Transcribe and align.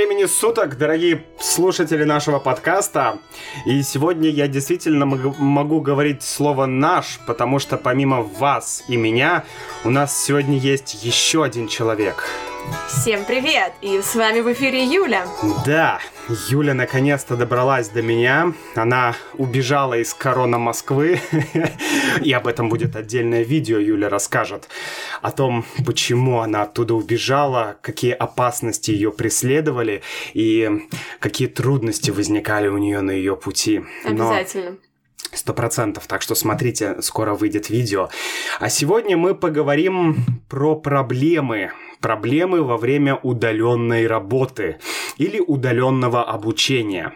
времени 0.00 0.24
суток, 0.24 0.78
дорогие 0.78 1.26
слушатели 1.38 2.04
нашего 2.04 2.38
подкаста. 2.38 3.18
И 3.66 3.82
сегодня 3.82 4.30
я 4.30 4.48
действительно 4.48 5.04
могу 5.04 5.80
говорить 5.82 6.22
слово 6.22 6.64
«наш», 6.64 7.20
потому 7.26 7.58
что 7.58 7.76
помимо 7.76 8.22
вас 8.22 8.82
и 8.88 8.96
меня, 8.96 9.44
у 9.84 9.90
нас 9.90 10.18
сегодня 10.18 10.56
есть 10.56 11.04
еще 11.04 11.44
один 11.44 11.68
человек– 11.68 12.24
Всем 12.88 13.24
привет! 13.24 13.72
И 13.80 14.02
с 14.02 14.14
вами 14.14 14.40
в 14.40 14.52
эфире 14.52 14.84
Юля. 14.84 15.26
Да, 15.64 16.00
Юля 16.48 16.74
наконец-то 16.74 17.36
добралась 17.36 17.88
до 17.88 18.02
меня. 18.02 18.52
Она 18.74 19.14
убежала 19.34 19.94
из 19.94 20.12
корона 20.12 20.58
Москвы. 20.58 21.20
И 22.22 22.32
об 22.32 22.46
этом 22.46 22.68
будет 22.68 22.96
отдельное 22.96 23.42
видео. 23.42 23.78
Юля 23.78 24.08
расскажет 24.08 24.68
о 25.22 25.30
том, 25.30 25.64
почему 25.86 26.40
она 26.40 26.62
оттуда 26.62 26.94
убежала, 26.94 27.78
какие 27.80 28.12
опасности 28.12 28.90
ее 28.90 29.12
преследовали 29.12 30.02
и 30.34 30.86
какие 31.20 31.48
трудности 31.48 32.10
возникали 32.10 32.68
у 32.68 32.78
нее 32.78 33.00
на 33.00 33.12
ее 33.12 33.36
пути. 33.36 33.82
Обязательно. 34.04 34.76
Сто 35.32 35.54
процентов. 35.54 36.06
Так 36.06 36.22
что 36.22 36.34
смотрите, 36.34 37.00
скоро 37.02 37.34
выйдет 37.34 37.70
видео. 37.70 38.10
А 38.58 38.68
сегодня 38.68 39.16
мы 39.16 39.34
поговорим 39.34 40.42
про 40.48 40.74
проблемы, 40.74 41.70
проблемы 42.00 42.62
во 42.62 42.76
время 42.76 43.16
удаленной 43.16 44.06
работы 44.06 44.78
или 45.16 45.40
удаленного 45.40 46.24
обучения. 46.24 47.12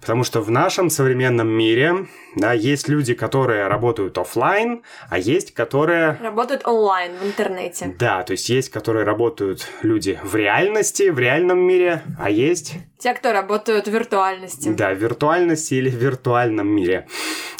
Потому 0.00 0.24
что 0.24 0.40
в 0.40 0.50
нашем 0.50 0.90
современном 0.90 1.48
мире 1.48 2.06
да, 2.36 2.52
есть 2.52 2.88
люди, 2.88 3.14
которые 3.14 3.66
работают 3.66 4.16
офлайн, 4.16 4.82
а 5.10 5.18
есть, 5.18 5.52
которые... 5.54 6.16
Работают 6.22 6.66
онлайн, 6.66 7.12
в 7.20 7.26
интернете. 7.26 7.94
Да, 7.98 8.22
то 8.22 8.32
есть 8.32 8.48
есть, 8.48 8.70
которые 8.70 9.04
работают 9.04 9.68
люди 9.82 10.18
в 10.22 10.34
реальности, 10.36 11.10
в 11.10 11.18
реальном 11.18 11.58
мире, 11.58 12.02
а 12.18 12.30
есть... 12.30 12.74
Те, 12.98 13.12
кто 13.14 13.32
работают 13.32 13.86
в 13.86 13.90
виртуальности. 13.90 14.68
Да, 14.70 14.94
в 14.94 14.98
виртуальности 14.98 15.74
или 15.74 15.90
в 15.90 15.94
виртуальном 15.94 16.68
мире. 16.68 17.06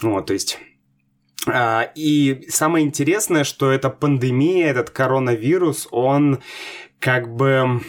Вот, 0.02 0.27
то 0.27 0.33
есть 0.33 0.58
и 1.94 2.47
самое 2.48 2.84
интересное, 2.84 3.44
что 3.44 3.70
эта 3.70 3.91
пандемия, 3.91 4.69
этот 4.69 4.91
коронавирус, 4.91 5.89
он 5.91 6.41
как 6.98 7.34
бы 7.34 7.80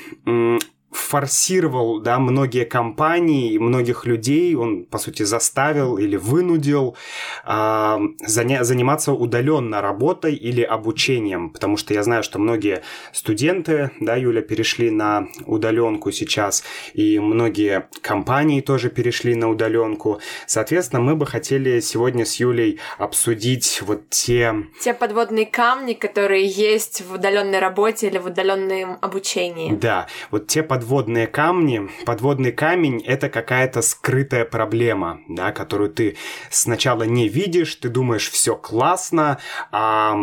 форсировал, 0.92 2.00
да, 2.00 2.20
многие 2.20 2.66
компании, 2.66 3.58
многих 3.58 4.06
людей, 4.06 4.56
он, 4.56 4.86
по 4.86 4.98
сути, 4.98 5.24
заставил 5.24 5.98
или 5.98 6.16
вынудил 6.18 6.98
э, 7.46 7.50
заня- 7.50 8.64
заниматься 8.64 9.14
удаленно 9.14 9.82
работой 9.82 10.36
или 10.36 10.62
обучением, 10.62 11.52
потому 11.52 11.78
что 11.78 11.94
я 11.94 12.04
знаю, 12.04 12.24
что 12.24 12.40
многие 12.40 12.82
студенты, 13.14 13.92
да, 14.00 14.16
Юля, 14.16 14.42
перешли 14.42 14.90
на 14.90 15.28
удаленку 15.46 16.12
сейчас, 16.12 16.64
и 16.94 17.20
многие 17.20 17.88
компании 18.02 18.62
тоже 18.62 18.90
перешли 18.90 19.36
на 19.36 19.50
удаленку. 19.50 20.20
Соответственно, 20.48 21.02
мы 21.02 21.16
бы 21.16 21.26
хотели 21.26 21.80
сегодня 21.80 22.26
с 22.26 22.36
Юлей 22.40 22.80
обсудить 22.98 23.82
вот 23.86 24.10
те... 24.10 24.56
Те 24.82 24.94
подводные 24.94 25.46
камни, 25.46 25.94
которые 25.94 26.48
есть 26.48 27.02
в 27.02 27.14
удаленной 27.14 27.60
работе 27.60 28.08
или 28.08 28.18
в 28.18 28.26
удаленном 28.28 28.98
обучении. 29.02 29.74
Да, 29.74 30.08
вот 30.32 30.48
те 30.48 30.64
подводные 30.64 30.79
подводные 30.80 31.28
камни. 31.28 31.90
Подводный 32.06 32.54
камень— 32.54 33.04
это 33.06 33.28
какая-то 33.28 33.82
скрытая 33.82 34.46
проблема, 34.46 35.20
да, 35.28 35.52
которую 35.52 35.90
ты 35.90 36.16
сначала 36.50 37.04
не 37.04 37.28
видишь, 37.28 37.76
ты 37.76 37.90
думаешь, 37.90 38.30
все 38.30 38.56
классно, 38.56 39.40
а 39.74 40.18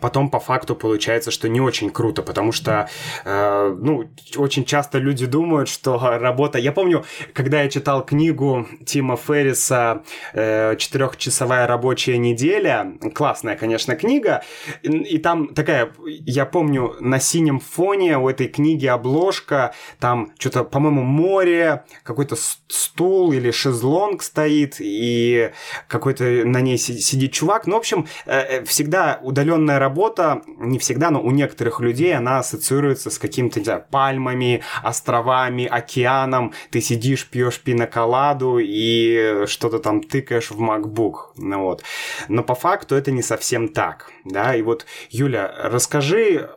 потом 0.00 0.30
по 0.30 0.40
факту 0.40 0.74
получается, 0.74 1.30
что 1.30 1.48
не 1.48 1.60
очень 1.60 1.90
круто, 1.90 2.22
потому 2.22 2.52
что, 2.52 2.88
э, 3.24 3.76
ну, 3.80 4.04
очень 4.36 4.64
часто 4.64 4.98
люди 4.98 5.26
думают, 5.26 5.68
что 5.68 5.98
работа... 5.98 6.58
Я 6.58 6.72
помню, 6.72 7.04
когда 7.32 7.62
я 7.62 7.68
читал 7.68 8.04
книгу 8.04 8.66
Тима 8.84 9.16
Ферриса 9.16 10.02
э, 10.32 10.76
«Четырехчасовая 10.76 11.66
рабочая 11.66 12.18
неделя», 12.18 12.94
классная, 13.14 13.56
конечно, 13.56 13.96
книга, 13.96 14.42
и, 14.82 14.88
и 14.88 15.18
там 15.18 15.54
такая, 15.54 15.92
я 16.06 16.46
помню, 16.46 16.96
на 17.00 17.20
синем 17.20 17.60
фоне 17.60 18.18
у 18.18 18.28
этой 18.28 18.48
книги 18.48 18.86
обложка, 18.86 19.74
там 20.00 20.32
что-то, 20.38 20.64
по-моему, 20.64 21.02
море, 21.02 21.84
какой-то 22.02 22.36
стул 22.68 23.32
или 23.32 23.50
шезлонг 23.50 24.22
стоит, 24.22 24.76
и 24.78 25.50
какой-то 25.88 26.24
на 26.24 26.60
ней 26.60 26.78
сидит 26.78 27.32
чувак. 27.32 27.66
Ну, 27.66 27.74
в 27.74 27.78
общем, 27.78 28.06
э, 28.26 28.40
э 28.40 28.64
всегда 28.64 29.18
удаленная 29.22 29.73
работа, 29.78 30.42
не 30.46 30.78
всегда, 30.78 31.10
но 31.10 31.22
у 31.22 31.30
некоторых 31.30 31.80
людей 31.80 32.14
она 32.16 32.38
ассоциируется 32.38 33.10
с 33.10 33.18
какими-то, 33.18 33.60
не 33.60 33.64
знаю, 33.64 33.84
пальмами, 33.90 34.62
островами, 34.82 35.66
океаном. 35.66 36.52
Ты 36.70 36.80
сидишь, 36.80 37.28
пьешь 37.28 37.60
пиноколаду 37.60 38.58
и 38.60 39.44
что-то 39.46 39.78
там 39.78 40.02
тыкаешь 40.02 40.50
в 40.50 40.60
MacBook. 40.60 41.14
Ну, 41.36 41.62
вот. 41.62 41.82
Но 42.28 42.42
по 42.42 42.54
факту 42.54 42.94
это 42.94 43.10
не 43.10 43.22
совсем 43.22 43.68
так. 43.68 44.10
Да? 44.24 44.54
И 44.54 44.62
вот, 44.62 44.86
Юля, 45.10 45.52
расскажи 45.64 46.50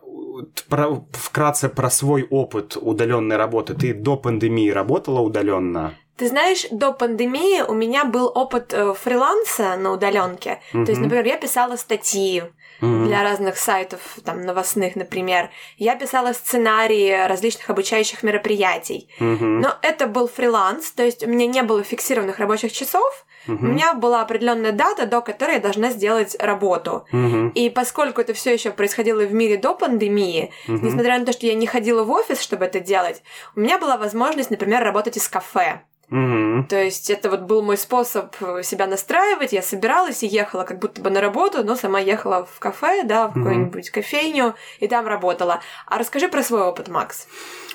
про, 0.69 1.05
вкратце 1.11 1.69
про 1.69 1.89
свой 1.89 2.27
опыт 2.29 2.77
удаленной 2.79 3.37
работы. 3.37 3.73
Ты 3.73 3.93
до 3.93 4.17
пандемии 4.17 4.69
работала 4.69 5.19
удаленно? 5.19 5.95
Ты 6.17 6.27
знаешь, 6.29 6.65
до 6.71 6.93
пандемии 6.93 7.61
у 7.61 7.73
меня 7.73 8.03
был 8.03 8.31
опыт 8.33 8.73
э, 8.73 8.93
фриланса 8.95 9.77
на 9.77 9.91
удаленке. 9.91 10.59
Mm-hmm. 10.73 10.85
То 10.85 10.91
есть, 10.91 11.01
например, 11.01 11.25
я 11.25 11.37
писала 11.37 11.75
статьи, 11.75 12.43
mm-hmm. 12.81 13.05
для 13.05 13.23
разных 13.23 13.57
сайтов, 13.57 13.99
там, 14.23 14.41
новостных, 14.41 14.95
например. 14.95 15.49
Я 15.77 15.95
писала 15.95 16.33
сценарии 16.33 17.27
различных 17.27 17.69
обучающих 17.69 18.23
мероприятий. 18.23 19.09
Mm-hmm. 19.19 19.59
Но 19.61 19.75
это 19.81 20.07
был 20.07 20.27
фриланс, 20.27 20.91
то 20.91 21.03
есть 21.03 21.23
у 21.23 21.29
меня 21.29 21.47
не 21.47 21.63
было 21.63 21.83
фиксированных 21.83 22.39
рабочих 22.39 22.71
часов, 22.71 23.25
Uh-huh. 23.47 23.57
У 23.59 23.65
меня 23.65 23.93
была 23.93 24.21
определенная 24.21 24.71
дата, 24.71 25.05
до 25.05 25.21
которой 25.21 25.55
я 25.55 25.59
должна 25.61 25.89
сделать 25.91 26.35
работу. 26.39 27.05
Uh-huh. 27.11 27.51
И 27.53 27.69
поскольку 27.69 28.21
это 28.21 28.33
все 28.33 28.53
еще 28.53 28.71
происходило 28.71 29.21
в 29.21 29.33
мире 29.33 29.57
до 29.57 29.73
пандемии, 29.73 30.51
uh-huh. 30.67 30.79
несмотря 30.81 31.17
на 31.19 31.25
то, 31.25 31.31
что 31.31 31.45
я 31.45 31.53
не 31.53 31.67
ходила 31.67 32.03
в 32.03 32.11
офис, 32.11 32.41
чтобы 32.41 32.65
это 32.65 32.79
делать, 32.79 33.23
у 33.55 33.61
меня 33.61 33.79
была 33.79 33.97
возможность, 33.97 34.49
например, 34.49 34.83
работать 34.83 35.17
из 35.17 35.27
кафе. 35.27 35.81
Угу. 36.09 36.67
То 36.69 36.81
есть 36.81 37.09
это 37.09 37.29
вот 37.29 37.41
был 37.41 37.61
мой 37.61 37.77
способ 37.77 38.33
себя 38.63 38.87
настраивать. 38.87 39.51
Я 39.51 39.61
собиралась 39.61 40.23
и 40.23 40.27
ехала 40.27 40.63
как 40.63 40.79
будто 40.79 41.01
бы 41.01 41.09
на 41.09 41.19
работу, 41.19 41.63
но 41.63 41.75
сама 41.75 41.99
ехала 41.99 42.45
в 42.45 42.59
кафе, 42.59 43.03
да, 43.03 43.27
в 43.27 43.33
какую-нибудь 43.33 43.89
кофейню 43.89 44.55
и 44.79 44.87
там 44.87 45.05
работала. 45.05 45.61
А 45.85 45.97
расскажи 45.97 46.29
про 46.29 46.43
свой 46.43 46.61
опыт, 46.61 46.87
Макс. 46.87 47.27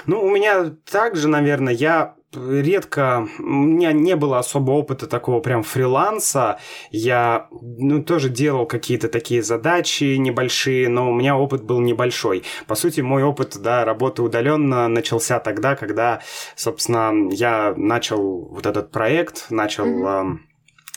Ну, 0.07 0.23
у 0.23 0.31
меня 0.31 0.73
также, 0.91 1.29
наверное, 1.29 1.75
я 1.75 2.15
редко, 2.35 3.29
у 3.39 3.43
меня 3.43 3.93
не 3.93 4.17
было 4.17 4.39
особо 4.39 4.73
опыта 4.73 5.07
такого 5.07 5.41
прям 5.41 5.63
фриланса. 5.63 6.59
Я, 6.91 7.49
ну, 7.51 8.03
тоже 8.03 8.29
делал 8.29 8.67
какие-то 8.67 9.09
такие 9.09 9.43
задачи 9.43 10.17
небольшие, 10.17 10.89
но 10.89 11.11
у 11.11 11.15
меня 11.15 11.37
опыт 11.37 11.65
был 11.65 11.81
небольшой. 11.81 12.45
По 12.67 12.75
сути, 12.75 13.01
мой 13.01 13.23
опыт, 13.23 13.57
да, 13.59 13.85
работы 13.85 14.23
удаленно 14.23 14.89
начался 14.89 15.39
тогда, 15.41 15.77
когда, 15.77 16.21
собственно, 16.57 17.31
я 17.33 17.75
начал 17.77 18.49
вот 18.51 18.67
этот 18.67 18.91
проект, 18.91 19.51
начал... 19.51 19.87
Mm-hmm 19.87 20.52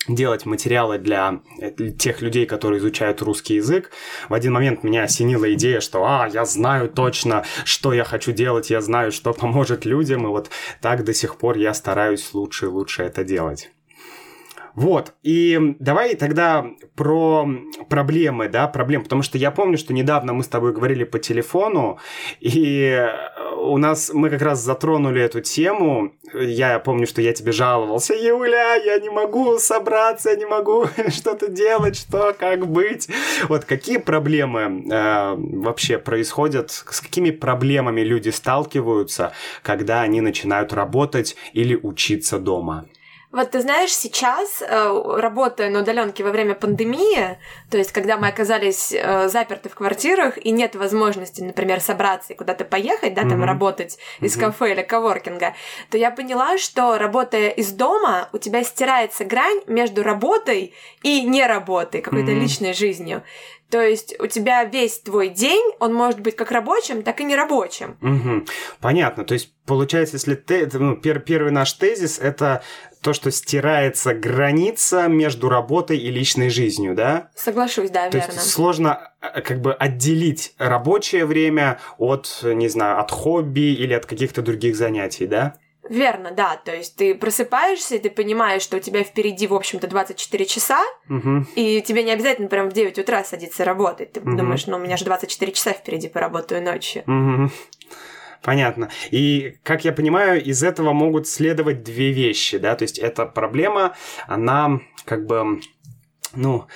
делать 0.07 0.45
материалы 0.45 0.97
для 0.97 1.41
тех 1.97 2.21
людей, 2.21 2.45
которые 2.45 2.79
изучают 2.79 3.21
русский 3.21 3.55
язык. 3.55 3.91
В 4.29 4.33
один 4.33 4.53
момент 4.53 4.83
меня 4.83 5.03
осенила 5.03 5.53
идея, 5.53 5.79
что 5.81 6.03
«А, 6.05 6.27
я 6.31 6.45
знаю 6.45 6.89
точно, 6.89 7.45
что 7.63 7.93
я 7.93 8.03
хочу 8.03 8.31
делать, 8.31 8.69
я 8.69 8.81
знаю, 8.81 9.11
что 9.11 9.33
поможет 9.33 9.85
людям», 9.85 10.23
и 10.25 10.27
вот 10.27 10.49
так 10.81 11.03
до 11.03 11.13
сих 11.13 11.37
пор 11.37 11.57
я 11.57 11.73
стараюсь 11.73 12.33
лучше 12.33 12.65
и 12.65 12.69
лучше 12.69 13.03
это 13.03 13.23
делать. 13.23 13.74
Вот, 14.75 15.13
и 15.23 15.75
давай 15.79 16.15
тогда 16.15 16.65
про 16.95 17.47
проблемы, 17.87 18.49
да, 18.49 18.67
проблем, 18.67 19.03
потому 19.03 19.21
что 19.21 19.37
я 19.37 19.49
помню, 19.51 19.77
что 19.77 19.93
недавно 19.93 20.33
мы 20.33 20.43
с 20.43 20.49
тобой 20.49 20.73
говорили 20.73 21.05
по 21.05 21.17
телефону, 21.17 21.97
и 22.41 23.07
у 23.57 23.77
нас, 23.77 24.11
мы 24.13 24.29
как 24.29 24.41
раз 24.41 24.59
затронули 24.59 25.21
эту 25.21 25.39
тему, 25.39 26.13
я 26.33 26.79
помню, 26.79 27.07
что 27.07 27.21
я 27.21 27.31
тебе 27.31 27.53
жаловался, 27.53 28.13
Юля, 28.13 28.75
я 28.75 28.99
не 28.99 29.09
могу 29.09 29.57
собраться, 29.59 30.31
я 30.31 30.35
не 30.35 30.45
могу 30.45 30.87
что-то 31.09 31.47
делать, 31.47 31.95
что, 31.95 32.35
как 32.37 32.67
быть. 32.67 33.07
Вот 33.47 33.63
какие 33.63 33.97
проблемы 33.97 34.85
э, 34.91 35.35
вообще 35.37 35.97
происходят, 35.97 36.71
с 36.71 36.99
какими 36.99 37.31
проблемами 37.31 38.01
люди 38.01 38.29
сталкиваются, 38.29 39.31
когда 39.61 40.01
они 40.01 40.19
начинают 40.19 40.73
работать 40.73 41.37
или 41.53 41.75
учиться 41.75 42.39
дома? 42.39 42.87
Вот 43.35 43.51
ты 43.51 43.59
знаешь, 43.59 43.93
сейчас, 43.93 44.61
э, 44.61 45.01
работая 45.17 45.69
на 45.69 45.79
удаленке 45.79 46.23
во 46.23 46.31
время 46.31 46.55
пандемии, 46.55 47.37
то 47.69 47.77
есть 47.77 47.91
когда 47.91 48.15
мы 48.15 48.29
оказались 48.29 48.93
э, 48.93 49.27
заперты 49.27 49.67
в 49.67 49.75
квартирах 49.75 50.37
и 50.37 50.51
нет 50.51 50.75
возможности, 50.75 51.41
например, 51.41 51.81
собраться 51.81 52.31
и 52.31 52.35
куда-то 52.37 52.63
поехать, 52.63 53.13
да, 53.13 53.23
там 53.23 53.41
mm-hmm. 53.41 53.45
работать 53.45 53.97
из 54.21 54.37
mm-hmm. 54.37 54.39
кафе 54.39 54.71
или 54.71 54.83
коворкинга, 54.83 55.53
то 55.89 55.97
я 55.97 56.11
поняла, 56.11 56.57
что 56.57 56.97
работая 56.97 57.49
из 57.49 57.73
дома, 57.73 58.29
у 58.31 58.37
тебя 58.37 58.63
стирается 58.63 59.25
грань 59.25 59.59
между 59.67 60.01
работой 60.01 60.73
и 61.03 61.21
не 61.23 61.45
работой, 61.45 61.99
какой-то 62.01 62.31
mm-hmm. 62.31 62.39
личной 62.39 62.73
жизнью. 62.73 63.23
То 63.69 63.81
есть 63.81 64.15
у 64.19 64.27
тебя 64.27 64.63
весь 64.63 64.99
твой 64.99 65.29
день, 65.29 65.63
он 65.79 65.93
может 65.93 66.19
быть 66.19 66.35
как 66.35 66.51
рабочим, 66.51 67.01
так 67.01 67.19
и 67.19 67.23
нерабочим. 67.23 67.97
Угу. 68.01 68.45
Понятно. 68.79 69.25
То 69.25 69.33
есть 69.33 69.53
получается, 69.65 70.15
если 70.15 70.35
ты, 70.35 70.69
ну, 70.73 70.95
пер, 70.95 71.19
первый 71.19 71.51
наш 71.51 71.73
тезис 71.73 72.19
это 72.19 72.63
то, 73.01 73.13
что 73.13 73.31
стирается 73.31 74.13
граница 74.13 75.07
между 75.07 75.49
работой 75.49 75.97
и 75.97 76.09
личной 76.09 76.49
жизнью, 76.49 76.95
да? 76.95 77.29
Соглашусь, 77.35 77.89
да, 77.89 78.09
то 78.09 78.17
верно. 78.17 78.33
Есть 78.33 78.51
сложно 78.51 79.11
э, 79.21 79.41
как 79.41 79.61
бы 79.61 79.73
отделить 79.73 80.55
рабочее 80.57 81.25
время 81.25 81.79
от, 81.97 82.39
не 82.43 82.67
знаю, 82.67 82.99
от 82.99 83.11
хобби 83.11 83.73
или 83.73 83.93
от 83.93 84.05
каких-то 84.05 84.41
других 84.41 84.75
занятий, 84.75 85.27
да? 85.27 85.55
Верно, 85.89 86.31
да. 86.31 86.57
То 86.63 86.75
есть 86.75 86.95
ты 86.95 87.15
просыпаешься, 87.15 87.95
и 87.95 87.99
ты 87.99 88.09
понимаешь, 88.09 88.61
что 88.61 88.77
у 88.77 88.79
тебя 88.79 89.03
впереди, 89.03 89.47
в 89.47 89.53
общем-то, 89.53 89.87
24 89.87 90.45
часа, 90.45 90.83
угу. 91.09 91.45
и 91.55 91.81
тебе 91.81 92.03
не 92.03 92.11
обязательно 92.11 92.47
прям 92.47 92.69
в 92.69 92.73
9 92.73 92.97
утра 92.99 93.23
садиться 93.23 93.65
работать. 93.65 94.13
Ты 94.13 94.21
угу. 94.21 94.35
думаешь, 94.35 94.65
ну, 94.67 94.77
у 94.77 94.79
меня 94.79 94.97
же 94.97 95.05
24 95.05 95.51
часа 95.51 95.73
впереди, 95.73 96.07
поработаю 96.07 96.63
ночью. 96.63 97.03
Угу. 97.07 97.51
Понятно. 98.41 98.89
И, 99.09 99.57
как 99.63 99.85
я 99.85 99.91
понимаю, 99.91 100.43
из 100.43 100.63
этого 100.63 100.93
могут 100.93 101.27
следовать 101.27 101.83
две 101.83 102.11
вещи, 102.11 102.59
да, 102.59 102.75
то 102.75 102.83
есть 102.83 102.99
эта 102.99 103.25
проблема, 103.25 103.95
она 104.27 104.81
как 105.05 105.25
бы, 105.25 105.61
ну, 106.35 106.67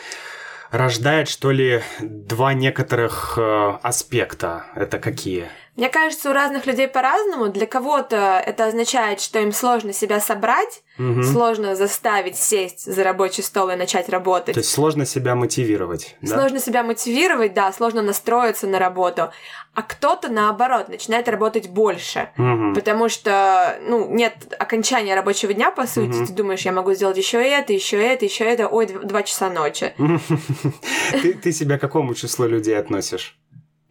рождает, 0.72 1.28
что 1.28 1.52
ли, 1.52 1.82
два 2.00 2.54
некоторых 2.54 3.36
э, 3.38 3.74
аспекта. 3.82 4.66
Это 4.76 5.00
какие? 5.00 5.50
Мне 5.80 5.88
кажется, 5.88 6.30
у 6.30 6.34
разных 6.34 6.66
людей 6.66 6.90
по-разному. 6.90 7.48
Для 7.48 7.66
кого-то 7.66 8.44
это 8.46 8.66
означает, 8.66 9.22
что 9.22 9.40
им 9.40 9.54
сложно 9.54 9.94
себя 9.94 10.20
собрать, 10.20 10.84
угу. 10.98 11.24
сложно 11.24 11.74
заставить 11.74 12.36
сесть 12.36 12.84
за 12.84 13.02
рабочий 13.02 13.42
стол 13.44 13.70
и 13.70 13.78
начать 13.78 14.10
работать. 14.10 14.56
То 14.56 14.60
есть 14.60 14.72
сложно 14.72 15.06
себя 15.06 15.36
мотивировать. 15.36 16.18
Да? 16.22 16.36
Сложно 16.36 16.60
себя 16.60 16.84
мотивировать, 16.84 17.54
да, 17.54 17.72
сложно 17.72 18.02
настроиться 18.02 18.68
на 18.68 18.78
работу. 18.78 19.30
А 19.74 19.82
кто-то, 19.82 20.28
наоборот, 20.28 20.90
начинает 20.90 21.30
работать 21.30 21.70
больше. 21.70 22.30
Угу. 22.38 22.74
Потому 22.76 23.08
что, 23.08 23.80
ну, 23.88 24.14
нет 24.14 24.54
окончания 24.60 25.16
рабочего 25.16 25.54
дня, 25.54 25.72
по 25.72 25.88
сути. 25.88 26.18
Угу. 26.18 26.26
Ты 26.26 26.34
думаешь, 26.34 26.64
я 26.64 26.74
могу 26.74 26.94
сделать 26.94 27.16
еще 27.16 27.42
это, 27.42 27.72
еще 27.72 27.96
это, 28.06 28.26
еще 28.26 28.44
это. 28.44 28.68
Ой, 28.68 28.88
два 28.88 29.24
часа 29.24 29.50
ночи. 29.50 29.94
Ты 31.42 31.54
себя 31.54 31.78
к 31.78 31.82
какому 31.82 32.16
числу 32.16 32.48
людей 32.48 32.78
относишь? 32.78 33.39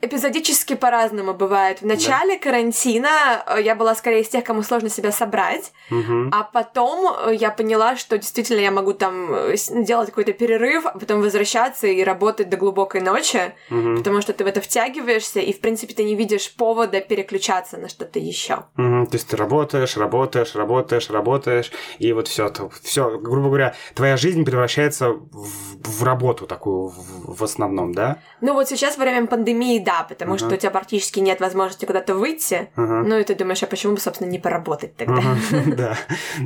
Эпизодически 0.00 0.76
по-разному 0.76 1.34
бывает. 1.34 1.82
В 1.82 1.86
начале 1.86 2.34
да. 2.34 2.44
карантина 2.44 3.42
э, 3.48 3.62
я 3.62 3.74
была 3.74 3.96
скорее 3.96 4.20
из 4.20 4.28
тех, 4.28 4.44
кому 4.44 4.62
сложно 4.62 4.88
себя 4.90 5.10
собрать, 5.10 5.72
угу. 5.90 6.30
а 6.30 6.44
потом 6.44 7.16
э, 7.26 7.34
я 7.34 7.50
поняла, 7.50 7.96
что 7.96 8.16
действительно 8.16 8.60
я 8.60 8.70
могу 8.70 8.92
там 8.92 9.34
э, 9.34 9.56
делать 9.84 10.10
какой-то 10.10 10.32
перерыв, 10.34 10.86
а 10.86 10.96
потом 10.96 11.20
возвращаться 11.20 11.88
и 11.88 12.04
работать 12.04 12.48
до 12.48 12.56
глубокой 12.56 13.00
ночи, 13.00 13.52
угу. 13.70 13.96
потому 13.96 14.20
что 14.20 14.32
ты 14.32 14.44
в 14.44 14.46
это 14.46 14.60
втягиваешься, 14.60 15.40
и 15.40 15.52
в 15.52 15.58
принципе 15.58 15.94
ты 15.94 16.04
не 16.04 16.14
видишь 16.14 16.54
повода 16.54 17.00
переключаться 17.00 17.76
на 17.76 17.88
что-то 17.88 18.20
еще. 18.20 18.66
Угу. 18.76 19.06
То 19.06 19.14
есть 19.14 19.26
ты 19.26 19.36
работаешь, 19.36 19.96
работаешь, 19.96 20.54
работаешь, 20.54 21.10
работаешь, 21.10 21.72
и 21.98 22.12
вот 22.12 22.28
все, 22.28 22.52
все, 22.84 23.18
грубо 23.18 23.48
говоря, 23.48 23.74
твоя 23.96 24.16
жизнь 24.16 24.44
превращается 24.44 25.08
в, 25.08 25.82
в 25.82 26.04
работу 26.04 26.46
такую 26.46 26.86
в, 26.86 27.38
в 27.38 27.42
основном, 27.42 27.92
да? 27.92 28.18
Ну 28.40 28.54
вот 28.54 28.68
сейчас 28.68 28.96
во 28.96 29.02
время 29.02 29.26
пандемии 29.26 29.87
да, 29.88 30.02
потому 30.06 30.34
uh-huh. 30.34 30.38
что 30.38 30.54
у 30.54 30.56
тебя 30.58 30.70
практически 30.70 31.18
нет 31.18 31.40
возможности 31.40 31.86
куда-то 31.86 32.14
выйти. 32.14 32.68
Uh-huh. 32.76 33.04
Ну 33.04 33.18
и 33.18 33.24
ты 33.24 33.34
думаешь, 33.34 33.62
а 33.62 33.66
почему 33.66 33.94
бы, 33.94 34.00
собственно, 34.00 34.28
не 34.28 34.38
поработать 34.38 34.96
тогда? 34.96 35.22
Да, 35.78 35.96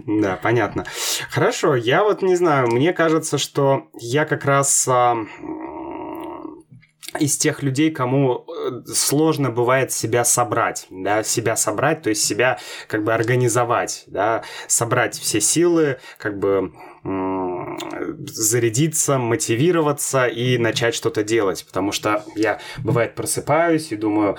да, 0.07 0.39
понятно. 0.41 0.85
Хорошо, 1.29 1.75
я 1.75 2.05
вот 2.05 2.23
не 2.23 2.37
знаю, 2.37 2.69
мне 2.69 2.93
кажется, 2.93 3.39
что 3.39 3.89
я 3.95 4.27
как 4.27 4.45
раз 4.45 4.89
из 7.19 7.37
тех 7.37 7.63
людей, 7.63 7.91
кому 7.91 8.47
э, 8.47 8.83
сложно 8.87 9.51
бывает 9.51 9.93
себя 9.93 10.25
собрать, 10.25 10.87
да, 10.91 11.23
себя 11.23 11.57
собрать, 11.57 12.03
то 12.03 12.11
есть 12.11 12.25
себя 12.25 12.59
как 12.89 13.05
бы 13.05 13.13
организовать, 13.13 14.05
да, 14.07 14.45
собрать 14.67 15.19
все 15.19 15.41
силы, 15.41 15.99
как 16.17 16.39
бы 16.39 16.73
зарядиться, 17.05 19.19
мотивироваться 19.19 20.27
и 20.27 20.59
начать 20.59 20.95
что-то 20.95 21.23
делать, 21.23 21.65
потому 21.67 21.93
что 21.93 22.25
я, 22.37 22.61
бывает, 22.79 23.15
просыпаюсь 23.15 23.93
и 23.93 23.97
думаю, 23.97 24.37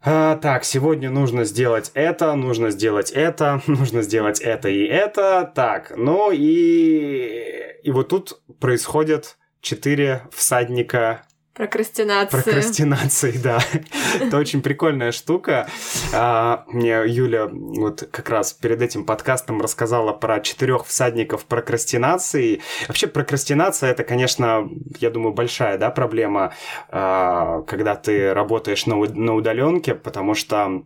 а, 0.00 0.36
так, 0.36 0.64
сегодня 0.64 1.10
нужно 1.10 1.44
сделать 1.44 1.90
это, 1.94 2.34
нужно 2.34 2.70
сделать 2.70 3.10
это, 3.10 3.62
нужно 3.66 4.02
сделать 4.02 4.40
это 4.40 4.68
и 4.68 4.84
это, 4.84 5.50
так, 5.54 5.92
ну 5.96 6.30
и... 6.32 7.78
И 7.82 7.90
вот 7.90 8.08
тут 8.08 8.40
происходят 8.60 9.38
четыре 9.60 10.22
всадника 10.32 11.22
Прокрастинация. 11.58 12.42
Прокрастинации, 12.42 13.32
да. 13.32 13.58
Это 14.20 14.36
очень 14.36 14.62
прикольная 14.62 15.10
штука. 15.10 15.68
А, 16.14 16.64
мне 16.68 17.02
Юля 17.04 17.48
вот 17.50 18.08
как 18.12 18.30
раз 18.30 18.52
перед 18.52 18.80
этим 18.80 19.04
подкастом 19.04 19.60
рассказала 19.60 20.12
про 20.12 20.38
четырех 20.38 20.86
всадников 20.86 21.46
прокрастинации. 21.46 22.62
Вообще 22.86 23.08
прокрастинация 23.08 23.90
это, 23.90 24.04
конечно, 24.04 24.70
я 25.00 25.10
думаю, 25.10 25.34
большая 25.34 25.78
да, 25.78 25.90
проблема, 25.90 26.54
а, 26.90 27.62
когда 27.62 27.96
ты 27.96 28.32
работаешь 28.32 28.86
на 28.86 29.34
удаленке, 29.34 29.96
потому 29.96 30.34
что 30.34 30.84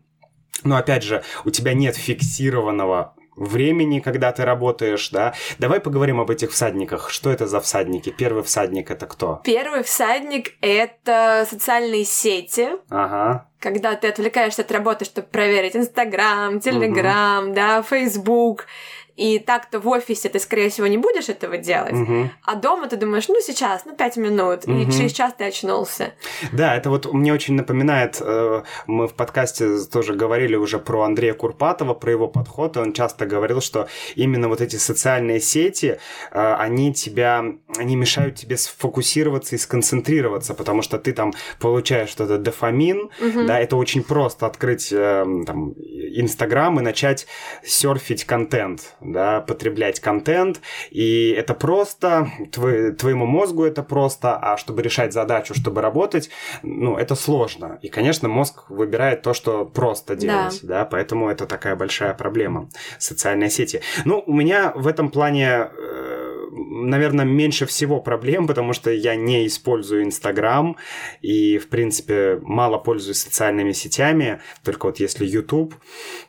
ну, 0.64 0.76
опять 0.76 1.02
же, 1.02 1.22
у 1.44 1.50
тебя 1.50 1.75
нет 1.75 1.96
фиксированного 1.96 3.14
времени, 3.37 4.00
когда 4.00 4.32
ты 4.32 4.44
работаешь, 4.44 5.11
да. 5.11 5.34
Давай 5.58 5.81
поговорим 5.81 6.20
об 6.20 6.31
этих 6.31 6.50
всадниках. 6.52 7.11
Что 7.11 7.31
это 7.31 7.46
за 7.46 7.61
всадники? 7.61 8.11
Первый 8.11 8.43
всадник 8.43 8.90
это 8.90 9.06
кто? 9.06 9.40
Первый 9.44 9.82
всадник 9.82 10.52
это 10.61 11.46
социальные 11.49 12.05
сети. 12.05 12.70
Ага. 12.90 13.49
Когда 13.58 13.94
ты 13.94 14.08
отвлекаешься 14.08 14.62
от 14.62 14.73
работы, 14.73 15.05
чтобы 15.05 15.29
проверить 15.29 15.76
Инстаграм, 15.76 16.61
Телеграм, 16.61 17.46
угу. 17.46 17.55
да, 17.55 17.82
Фейсбук. 17.82 18.67
И 19.17 19.38
так-то 19.38 19.79
в 19.79 19.88
офисе 19.88 20.29
ты, 20.29 20.38
скорее 20.38 20.70
всего, 20.70 20.87
не 20.87 20.99
будешь 20.99 21.29
этого 21.29 21.59
делать. 21.59 21.93
Угу. 21.93 22.31
А 22.44 22.55
дома 22.55 22.88
ты 22.88 22.97
думаешь, 22.97 23.29
ну 23.29 23.41
сейчас, 23.41 23.85
ну 23.85 23.94
пять 23.94 24.17
минут, 24.17 24.64
угу. 24.67 24.79
и 24.79 24.91
через 24.91 25.12
час 25.12 25.35
ты 25.37 25.44
очнулся. 25.44 26.14
Да, 26.53 26.75
это 26.75 26.91
вот 26.91 27.12
мне 27.12 27.32
очень 27.32 27.55
напоминает, 27.55 28.19
э, 28.20 28.62
мы 28.87 29.09
в 29.09 29.14
подкасте 29.14 29.79
тоже 29.93 30.14
говорили 30.14 30.56
уже 30.56 30.79
про 30.79 31.03
Андрея 31.03 31.35
Курпатова, 31.35 31.94
про 31.94 32.11
его 32.11 32.29
подход, 32.29 32.76
и 32.76 32.81
он 32.81 32.93
часто 32.93 33.26
говорил, 33.26 33.61
что 33.61 33.88
именно 34.14 34.49
вот 34.49 34.61
эти 34.61 34.76
социальные 34.76 35.41
сети, 35.41 35.99
э, 36.31 36.55
они 36.55 36.94
тебя, 36.94 37.44
они 37.76 37.97
мешают 37.97 38.37
тебе 38.37 38.56
сфокусироваться 38.56 39.56
и 39.56 39.59
сконцентрироваться, 39.59 40.54
потому 40.54 40.83
что 40.83 40.99
ты 40.99 41.12
там 41.12 41.33
получаешь 41.61 42.09
что-то 42.09 42.38
дофамин, 42.38 43.11
угу. 43.21 43.47
да, 43.47 43.61
это 43.61 43.76
очень 43.76 44.02
просто 44.02 44.47
открыть 44.47 44.92
э, 44.92 45.25
там 45.47 45.73
Инстаграм 45.73 46.78
и 46.81 46.83
начать 46.83 47.26
серфить 47.62 48.25
контент, 48.25 48.95
да, 49.04 49.40
потреблять 49.40 50.00
контент, 50.00 50.61
и 50.90 51.30
это 51.30 51.54
просто, 51.54 52.30
твой, 52.52 52.92
твоему 52.92 53.26
мозгу 53.26 53.64
это 53.64 53.82
просто, 53.82 54.37
а 54.37 54.56
чтобы 54.56 54.82
решать 54.82 55.12
задачу, 55.12 55.54
чтобы 55.54 55.80
работать, 55.80 56.30
ну, 56.62 56.97
это 56.97 57.14
сложно. 57.14 57.78
И, 57.82 57.88
конечно, 57.88 58.28
мозг 58.28 58.64
выбирает 58.68 59.23
то, 59.23 59.35
что 59.35 59.64
просто 59.64 60.16
делать, 60.16 60.61
да, 60.62 60.80
да 60.80 60.85
поэтому 60.85 61.28
это 61.28 61.47
такая 61.47 61.76
большая 61.76 62.14
проблема, 62.14 62.68
социальные 62.99 63.50
сети. 63.50 63.80
Ну, 64.04 64.23
у 64.26 64.32
меня 64.32 64.73
в 64.75 64.87
этом 64.87 65.11
плане 65.11 65.68
э, 65.76 66.22
наверное, 66.52 67.25
меньше 67.25 67.66
всего 67.66 68.00
проблем, 68.00 68.47
потому 68.47 68.73
что 68.73 68.90
я 68.90 69.16
не 69.16 69.47
использую 69.47 70.04
Инстаграм 70.04 70.76
и, 71.23 71.59
в 71.59 71.68
принципе, 71.68 72.38
мало 72.42 72.78
пользуюсь 72.78 73.18
социальными 73.18 73.73
сетями, 73.73 74.40
только 74.64 74.87
вот 74.87 75.00
если 75.00 75.25
YouTube. 75.25 75.75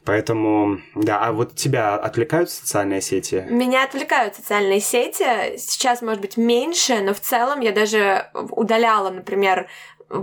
Поэтому, 0.06 0.80
да, 0.96 1.20
а 1.20 1.32
вот 1.34 1.56
тебя 1.56 1.96
отвлекают 1.96 2.50
социальные 2.50 3.02
сети? 3.02 3.46
Меня 3.50 3.84
отвлекают 3.84 4.36
социальные 4.36 4.80
сети. 4.80 5.58
Сейчас, 5.58 6.02
может 6.02 6.22
быть, 6.22 6.38
меньше, 6.38 7.00
но 7.02 7.14
в 7.14 7.20
целом 7.20 7.60
я 7.60 7.72
даже 7.72 8.30
удаляла, 8.34 9.10
например, 9.10 9.68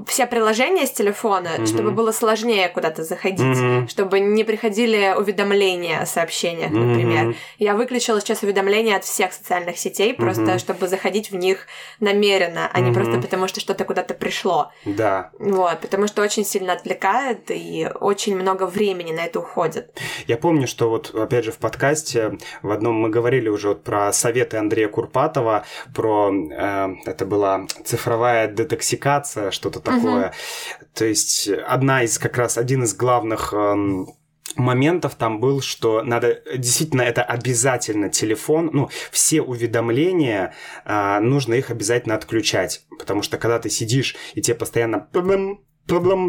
все 0.06 0.26
приложения 0.26 0.87
с 0.87 0.90
телефона, 0.90 1.49
mm-hmm. 1.49 1.66
чтобы 1.66 1.90
было 1.90 2.12
сложнее 2.12 2.68
куда-то 2.68 3.04
заходить, 3.04 3.40
mm-hmm. 3.40 3.88
чтобы 3.88 4.20
не 4.20 4.44
приходили 4.44 5.14
уведомления 5.16 6.00
о 6.00 6.06
сообщениях, 6.06 6.70
mm-hmm. 6.70 6.85
например. 6.85 7.37
Я 7.59 7.75
выключила 7.75 8.20
сейчас 8.20 8.42
уведомления 8.42 8.97
от 8.97 9.04
всех 9.04 9.32
социальных 9.32 9.78
сетей, 9.78 10.12
mm-hmm. 10.12 10.16
просто 10.16 10.59
чтобы 10.59 10.88
заходить 10.88 11.30
в 11.30 11.37
них 11.37 11.66
намеренно, 12.00 12.70
а 12.73 12.78
mm-hmm. 12.78 12.82
не 12.82 12.92
просто 12.92 13.20
потому, 13.20 13.49
что 13.49 13.61
что-то 13.61 13.85
куда-то 13.85 14.14
пришло. 14.14 14.70
Да. 14.85 15.30
Вот, 15.38 15.80
потому 15.80 16.06
что 16.06 16.23
очень 16.23 16.44
сильно 16.44 16.73
отвлекает 16.73 17.50
и 17.50 17.88
очень 18.00 18.37
много 18.37 18.66
времени 18.66 19.12
на 19.12 19.25
это 19.26 19.40
уходит. 19.40 19.99
Я 20.26 20.37
помню, 20.37 20.66
что 20.66 20.90
вот, 20.90 21.14
опять 21.14 21.44
же, 21.44 21.52
в 21.52 21.59
подкасте 21.59 22.38
в 22.62 22.70
одном 22.70 22.94
мы 22.97 23.11
говорили 23.11 23.49
уже 23.49 23.68
вот 23.68 23.85
про 23.85 24.12
советы 24.12 24.56
Андрея 24.56 24.88
Курпатова, 24.88 25.64
про, 25.94 26.32
э, 26.32 26.88
это 27.06 27.26
была 27.26 27.66
цифровая 27.85 28.49
детоксикация, 28.49 29.50
что-то 29.50 29.79
такое. 29.80 30.28
Угу. 30.28 30.87
То 30.94 31.04
есть 31.04 31.49
одна 31.49 32.02
из 32.02 32.18
как 32.18 32.37
раз 32.37 32.58
один 32.58 32.84
из 32.84 32.94
главных 32.94 33.52
эм, 33.52 34.08
моментов 34.56 35.14
там 35.14 35.40
был, 35.40 35.60
что 35.60 36.02
надо 36.02 36.42
действительно 36.56 37.02
это 37.02 37.22
обязательно 37.22 38.08
телефон, 38.08 38.70
ну 38.72 38.90
все 39.10 39.42
уведомления 39.42 40.54
а, 40.84 41.20
нужно 41.20 41.54
их 41.54 41.70
обязательно 41.70 42.14
отключать, 42.14 42.82
потому 42.99 43.22
что 43.22 43.38
когда 43.38 43.58
ты 43.58 43.70
сидишь 43.70 44.16
и 44.34 44.42
тебе 44.42 44.56
постоянно 44.56 44.99
проблем, 45.00 45.60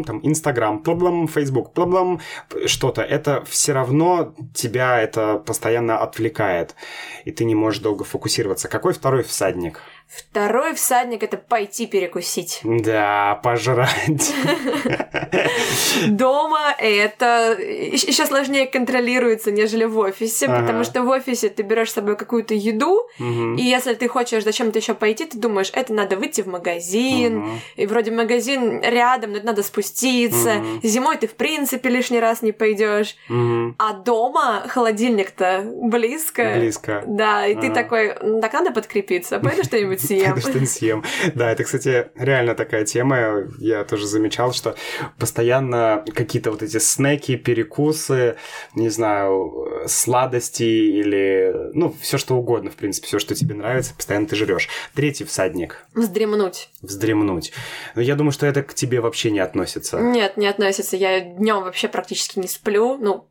там, 0.04 0.18
Инстаграм, 0.24 0.82
проблем, 0.82 1.28
Фейсбук, 1.28 1.72
проблем, 1.72 2.20
что-то, 2.66 3.02
это 3.02 3.44
все 3.44 3.72
равно 3.72 4.34
тебя 4.54 5.00
это 5.00 5.36
постоянно 5.38 5.98
отвлекает, 5.98 6.74
и 7.24 7.30
ты 7.30 7.44
не 7.44 7.54
можешь 7.54 7.80
долго 7.80 8.02
фокусироваться. 8.02 8.68
Какой 8.68 8.92
второй 8.92 9.22
всадник? 9.22 9.80
Второй 10.14 10.74
всадник 10.74 11.22
это 11.22 11.38
пойти 11.38 11.86
перекусить. 11.86 12.60
Да, 12.64 13.40
пожрать. 13.42 14.34
Дома 16.06 16.74
это 16.78 17.56
еще 17.58 18.26
сложнее 18.26 18.66
контролируется, 18.66 19.50
нежели 19.50 19.84
в 19.84 19.98
офисе, 19.98 20.46
ага. 20.46 20.60
потому 20.60 20.84
что 20.84 21.02
в 21.02 21.08
офисе 21.08 21.48
ты 21.48 21.62
берешь 21.62 21.90
с 21.90 21.94
собой 21.94 22.16
какую-то 22.16 22.52
еду, 22.52 23.08
угу. 23.18 23.54
и 23.54 23.62
если 23.62 23.94
ты 23.94 24.06
хочешь 24.06 24.44
зачем-то 24.44 24.78
еще 24.78 24.92
пойти, 24.92 25.24
ты 25.24 25.38
думаешь, 25.38 25.70
это 25.72 25.94
надо 25.94 26.16
выйти 26.16 26.42
в 26.42 26.46
магазин, 26.46 27.38
угу. 27.38 27.50
и 27.76 27.86
вроде 27.86 28.10
магазин 28.10 28.82
рядом, 28.82 29.32
но 29.32 29.38
это 29.38 29.46
надо 29.46 29.62
спуститься. 29.62 30.56
Угу. 30.56 30.80
Зимой 30.82 31.16
ты 31.16 31.26
в 31.26 31.34
принципе 31.34 31.88
лишний 31.88 32.20
раз 32.20 32.42
не 32.42 32.52
пойдешь, 32.52 33.16
а 33.78 33.92
дома 33.94 34.64
холодильник-то 34.68 35.64
близко. 35.64 36.52
Близко. 36.56 37.02
Да, 37.06 37.46
и 37.46 37.52
ага. 37.54 37.62
ты 37.62 37.72
такой, 37.72 38.14
так 38.40 38.52
надо 38.52 38.72
подкрепиться, 38.72 39.38
пойду 39.38 39.64
что-нибудь 39.64 40.01
съем. 40.06 40.40
Что 40.40 40.66
съем. 40.66 41.04
Да, 41.34 41.50
это, 41.50 41.64
кстати, 41.64 42.08
реально 42.16 42.54
такая 42.54 42.84
тема. 42.84 43.48
Я 43.58 43.84
тоже 43.84 44.06
замечал, 44.06 44.52
что 44.52 44.74
постоянно 45.18 46.04
какие-то 46.14 46.50
вот 46.50 46.62
эти 46.62 46.78
снеки, 46.78 47.36
перекусы, 47.36 48.36
не 48.74 48.88
знаю, 48.88 49.86
сладости 49.86 50.62
или, 50.62 51.54
ну, 51.72 51.94
все 52.00 52.18
что 52.18 52.36
угодно, 52.36 52.70
в 52.70 52.76
принципе, 52.76 53.06
все, 53.06 53.18
что 53.18 53.34
тебе 53.34 53.54
нравится, 53.54 53.94
постоянно 53.94 54.26
ты 54.26 54.36
жрешь. 54.36 54.68
Третий 54.94 55.24
всадник. 55.24 55.86
Вздремнуть. 55.94 56.70
Вздремнуть. 56.82 57.52
Но 57.94 58.02
я 58.02 58.14
думаю, 58.14 58.32
что 58.32 58.46
это 58.46 58.62
к 58.62 58.74
тебе 58.74 59.00
вообще 59.00 59.30
не 59.30 59.40
относится. 59.40 59.98
Нет, 59.98 60.36
не 60.36 60.46
относится. 60.46 60.96
Я 60.96 61.20
днем 61.20 61.62
вообще 61.62 61.88
практически 61.88 62.38
не 62.38 62.48
сплю. 62.48 62.96
Ну, 62.98 63.28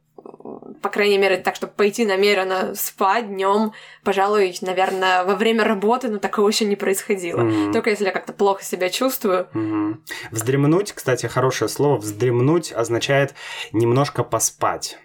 по 0.81 0.89
крайней 0.89 1.17
мере, 1.17 1.37
так, 1.37 1.55
чтобы 1.55 1.73
пойти 1.73 2.05
намеренно 2.05 2.73
спать 2.75 3.27
днем, 3.27 3.73
пожалуй, 4.03 4.55
наверное, 4.61 5.23
во 5.23 5.35
время 5.35 5.63
работы, 5.63 6.09
но 6.09 6.17
такого 6.17 6.47
еще 6.47 6.65
не 6.65 6.75
происходило. 6.75 7.41
Mm-hmm. 7.41 7.73
Только 7.73 7.91
если 7.91 8.05
я 8.05 8.11
как-то 8.11 8.33
плохо 8.33 8.63
себя 8.63 8.89
чувствую. 8.89 9.47
Mm-hmm. 9.53 9.95
Вздремнуть, 10.31 10.93
кстати, 10.93 11.27
хорошее 11.27 11.69
слово. 11.69 11.97
Вздремнуть 11.97 12.71
означает 12.71 13.35
немножко 13.71 14.23
поспать. 14.23 14.97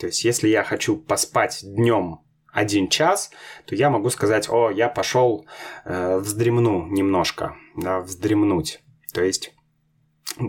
То 0.00 0.06
есть, 0.06 0.24
если 0.24 0.48
я 0.48 0.64
хочу 0.64 0.96
поспать 0.96 1.60
днем 1.62 2.20
один 2.52 2.88
час, 2.88 3.30
то 3.66 3.74
я 3.74 3.90
могу 3.90 4.10
сказать, 4.10 4.48
о, 4.48 4.70
я 4.70 4.88
пошел 4.88 5.46
э, 5.84 6.18
вздремну 6.18 6.86
немножко, 6.86 7.56
да, 7.76 8.00
вздремнуть. 8.00 8.80
То 9.12 9.22
есть 9.22 9.52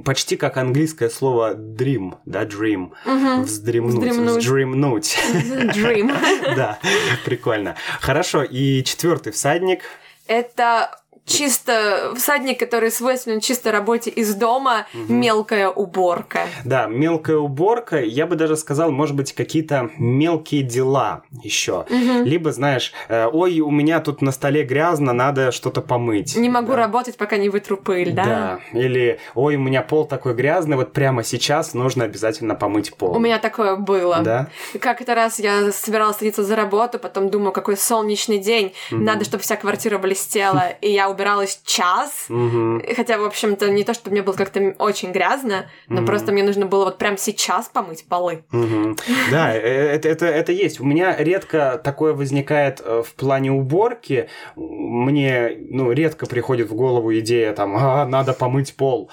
Почти 0.05 0.35
как 0.37 0.57
английское 0.57 1.09
слово 1.09 1.55
dream, 1.55 2.15
да, 2.25 2.43
dream, 2.43 2.91
угу. 3.05 3.43
вздремнуть, 3.43 3.95
вздремнуть. 3.95 4.43
вздремнуть. 4.43 5.17
Dream. 5.75 6.15
Да, 6.55 6.79
прикольно. 7.25 7.75
Хорошо, 7.99 8.43
и 8.43 8.83
четвертый 8.83 9.31
всадник. 9.31 9.81
Это 10.27 10.98
чисто 11.29 12.13
всадник, 12.15 12.59
который 12.59 12.91
свойственен 12.91 13.39
чисто 13.39 13.71
работе 13.71 14.09
из 14.09 14.33
дома, 14.35 14.87
угу. 14.93 15.13
мелкая 15.13 15.69
уборка. 15.69 16.41
Да, 16.65 16.87
мелкая 16.87 17.37
уборка, 17.37 18.01
я 18.01 18.25
бы 18.25 18.35
даже 18.35 18.57
сказал, 18.57 18.91
может 18.91 19.15
быть, 19.15 19.33
какие-то 19.33 19.89
мелкие 19.97 20.63
дела 20.63 21.21
еще. 21.43 21.85
Угу. 21.89 22.23
Либо, 22.23 22.51
знаешь, 22.51 22.93
э, 23.07 23.27
ой, 23.31 23.59
у 23.59 23.71
меня 23.71 23.99
тут 23.99 24.21
на 24.21 24.31
столе 24.31 24.63
грязно, 24.63 25.13
надо 25.13 25.51
что-то 25.51 25.81
помыть. 25.81 26.35
Не 26.35 26.49
могу 26.49 26.71
да. 26.71 26.77
работать, 26.77 27.17
пока 27.17 27.37
не 27.37 27.49
вытру 27.49 27.77
пыль, 27.77 28.11
да? 28.11 28.25
Да. 28.25 28.59
Или, 28.79 29.19
ой, 29.35 29.55
у 29.55 29.59
меня 29.59 29.81
пол 29.81 30.05
такой 30.05 30.33
грязный, 30.33 30.75
вот 30.75 30.93
прямо 30.93 31.23
сейчас 31.23 31.73
нужно 31.73 32.05
обязательно 32.05 32.55
помыть 32.55 32.93
пол. 32.95 33.15
У 33.15 33.19
меня 33.19 33.39
такое 33.39 33.75
было. 33.75 34.19
Да? 34.21 34.47
Как-то 34.79 35.15
раз 35.15 35.39
я 35.39 35.71
собиралась 35.71 36.17
садиться 36.17 36.43
за 36.43 36.55
работу, 36.55 36.99
потом 36.99 37.29
думаю, 37.29 37.51
какой 37.51 37.77
солнечный 37.77 38.39
день, 38.39 38.73
угу. 38.91 39.01
надо, 39.01 39.25
чтобы 39.25 39.43
вся 39.43 39.55
квартира 39.55 39.97
блестела, 39.97 40.69
и 40.81 40.91
я 40.91 41.09
убиралась 41.19 41.61
час. 41.65 42.27
Угу. 42.29 42.81
Хотя, 42.95 43.17
в 43.17 43.25
общем-то, 43.25 43.69
не 43.69 43.83
то, 43.83 43.93
чтобы 43.93 44.11
мне 44.11 44.23
было 44.23 44.33
как-то 44.33 44.73
очень 44.79 45.11
грязно, 45.11 45.69
но 45.87 45.99
угу. 45.99 46.07
просто 46.07 46.31
мне 46.31 46.43
нужно 46.43 46.65
было 46.65 46.85
вот 46.85 46.97
прям 46.97 47.17
сейчас 47.17 47.67
помыть 47.67 48.05
полы. 48.07 48.43
Угу. 48.53 48.95
Да, 49.31 49.53
э, 49.53 49.59
это, 49.59 50.07
это, 50.07 50.25
это 50.25 50.51
есть. 50.51 50.79
У 50.79 50.85
меня 50.85 51.15
редко 51.17 51.79
такое 51.83 52.13
возникает 52.13 52.81
э, 52.83 53.03
в 53.05 53.13
плане 53.15 53.51
уборки. 53.51 54.29
Мне, 54.55 55.57
ну, 55.69 55.91
редко 55.91 56.25
приходит 56.25 56.69
в 56.69 56.75
голову 56.75 57.13
идея 57.19 57.53
там, 57.53 57.75
а, 57.75 58.05
надо 58.05 58.33
помыть 58.33 58.75
пол. 58.75 59.11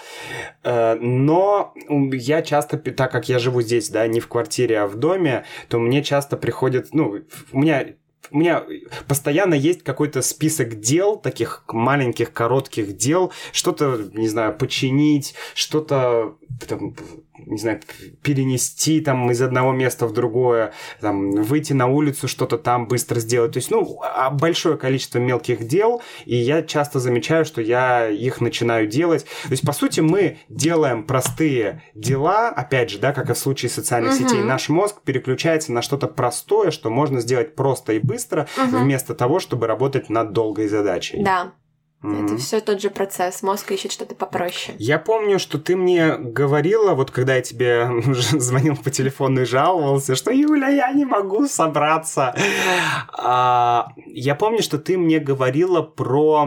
Э, 0.63 0.95
но 0.95 1.75
я 1.89 2.43
часто, 2.43 2.79
так 2.79 3.11
как 3.11 3.29
я 3.29 3.39
живу 3.39 3.63
здесь, 3.63 3.89
да, 3.89 4.07
не 4.07 4.21
в 4.21 4.29
квартире, 4.29 4.81
а 4.81 4.87
в 4.87 4.95
доме, 4.95 5.45
то 5.69 5.79
мне 5.79 6.03
часто 6.03 6.37
приходит, 6.37 6.89
ну, 6.93 7.19
у 7.53 7.59
меня 7.59 7.87
у 8.31 8.39
меня 8.39 8.65
постоянно 9.09 9.55
есть 9.55 9.83
какой-то 9.83 10.23
список 10.23 10.81
дел, 10.81 11.17
таких 11.17 11.65
маленьких, 11.69 12.33
коротких 12.33 12.97
дел, 12.97 13.33
что-то, 13.53 14.11
не 14.15 14.29
знаю, 14.29 14.57
починить, 14.57 15.35
что-то 15.55 16.37
там, 16.69 16.95
не 17.39 17.59
знаю, 17.59 17.81
перенести 18.23 19.01
там 19.01 19.31
из 19.31 19.43
одного 19.43 19.73
места 19.73 20.07
в 20.07 20.13
другое, 20.13 20.73
там, 21.01 21.31
выйти 21.31 21.73
на 21.73 21.87
улицу, 21.87 22.29
что-то 22.29 22.59
там 22.59 22.89
быстро 22.89 23.21
сделать. 23.21 23.53
То 23.53 23.59
есть, 23.59 23.71
ну, 23.71 24.01
а, 24.03 24.31
большое 24.31 24.77
количество 24.77 25.19
мелких 25.19 25.67
дел, 25.67 26.03
и 26.25 26.37
я 26.37 26.63
часто 26.63 26.99
замечаю, 26.99 27.45
что 27.45 27.61
я 27.61 28.09
их 28.09 28.41
начинаю 28.41 28.87
делать. 28.87 29.25
То 29.45 29.51
есть, 29.51 29.67
по 29.67 29.73
сути, 29.73 30.01
мы 30.01 30.39
делаем 30.49 31.05
простые 31.05 31.83
дела, 31.95 32.49
опять 32.49 32.91
же, 32.91 32.99
да, 32.99 33.13
как 33.13 33.31
и 33.31 33.35
в 33.35 33.39
случае 33.39 33.71
социальных 33.71 34.15
угу. 34.15 34.29
сетей, 34.29 34.43
наш 34.43 34.69
мозг 34.69 35.03
переключается 35.05 35.73
на 35.73 35.83
что-то 35.83 36.07
простое, 36.07 36.71
что 36.71 36.91
можно 36.91 37.21
сделать 37.21 37.55
просто 37.55 37.93
и 37.93 37.99
быстро, 38.17 38.49
угу. 38.57 38.79
вместо 38.79 39.15
того, 39.15 39.41
чтобы 39.41 39.67
работать 39.67 40.09
над 40.09 40.33
долгой 40.33 40.69
задачей. 40.69 41.23
Да. 41.23 41.53
Mm-hmm. 42.03 42.25
Это 42.25 42.37
все 42.37 42.61
тот 42.61 42.81
же 42.81 42.91
процесс. 42.91 43.43
Мозг 43.43 43.73
ищет 43.73 43.91
что-то 43.91 44.15
попроще. 44.15 44.77
Я 44.79 44.99
помню, 44.99 45.39
что 45.39 45.59
ты 45.59 45.77
мне 45.77 46.17
говорила, 46.17 46.95
вот 46.95 47.11
когда 47.11 47.37
я 47.37 47.43
тебе 47.43 47.91
звонил 48.13 48.77
по 48.77 48.91
телефону 48.91 49.43
и 49.43 49.45
жаловался, 49.45 50.15
что 50.15 50.31
Юля, 50.31 50.69
я 50.69 50.93
не 50.93 51.05
могу 51.05 51.47
собраться. 51.47 52.35
А, 53.13 53.89
я 54.07 54.35
помню, 54.35 54.63
что 54.63 54.79
ты 54.79 54.99
мне 54.99 55.19
говорила 55.19 55.83
про 55.83 56.47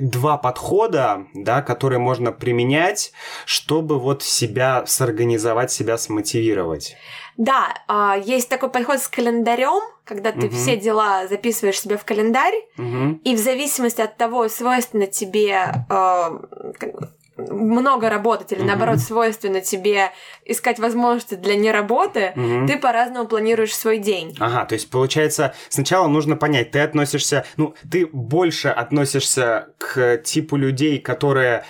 два 0.00 0.36
подхода, 0.36 1.26
да, 1.34 1.62
которые 1.62 1.98
можно 1.98 2.32
применять, 2.32 3.12
чтобы 3.44 3.98
вот 3.98 4.22
себя 4.22 4.84
сорганизовать, 4.86 5.72
себя 5.72 5.98
смотивировать. 5.98 6.96
Да, 7.38 7.72
а, 7.86 8.16
есть 8.18 8.48
такой 8.48 8.68
подход 8.68 8.98
с 8.98 9.08
календарем, 9.08 9.80
когда 10.04 10.32
ты 10.32 10.48
угу. 10.48 10.56
все 10.56 10.76
дела 10.76 11.28
записываешь 11.28 11.80
себе 11.80 11.96
в 11.96 12.04
календарь, 12.04 12.56
угу. 12.76 13.20
и 13.22 13.36
в 13.36 13.38
зависимости 13.38 14.00
от 14.00 14.16
того, 14.16 14.48
свойственно 14.48 15.06
тебе 15.06 15.86
а, 15.88 16.32
много 17.38 18.10
работать 18.10 18.52
или, 18.52 18.60
mm-hmm. 18.60 18.66
наоборот, 18.66 18.98
свойственно 18.98 19.60
тебе 19.60 20.10
искать 20.44 20.78
возможности 20.78 21.34
для 21.34 21.56
неработы, 21.56 22.32
mm-hmm. 22.34 22.66
ты 22.66 22.78
по-разному 22.78 23.28
планируешь 23.28 23.74
свой 23.74 23.98
день. 23.98 24.36
Ага, 24.40 24.64
то 24.66 24.74
есть, 24.74 24.90
получается, 24.90 25.54
сначала 25.68 26.08
нужно 26.08 26.36
понять, 26.36 26.72
ты 26.72 26.80
относишься, 26.80 27.44
ну, 27.56 27.74
ты 27.90 28.06
больше 28.06 28.68
относишься 28.68 29.68
к 29.78 30.18
типу 30.18 30.56
людей, 30.56 30.98
которые 30.98 31.64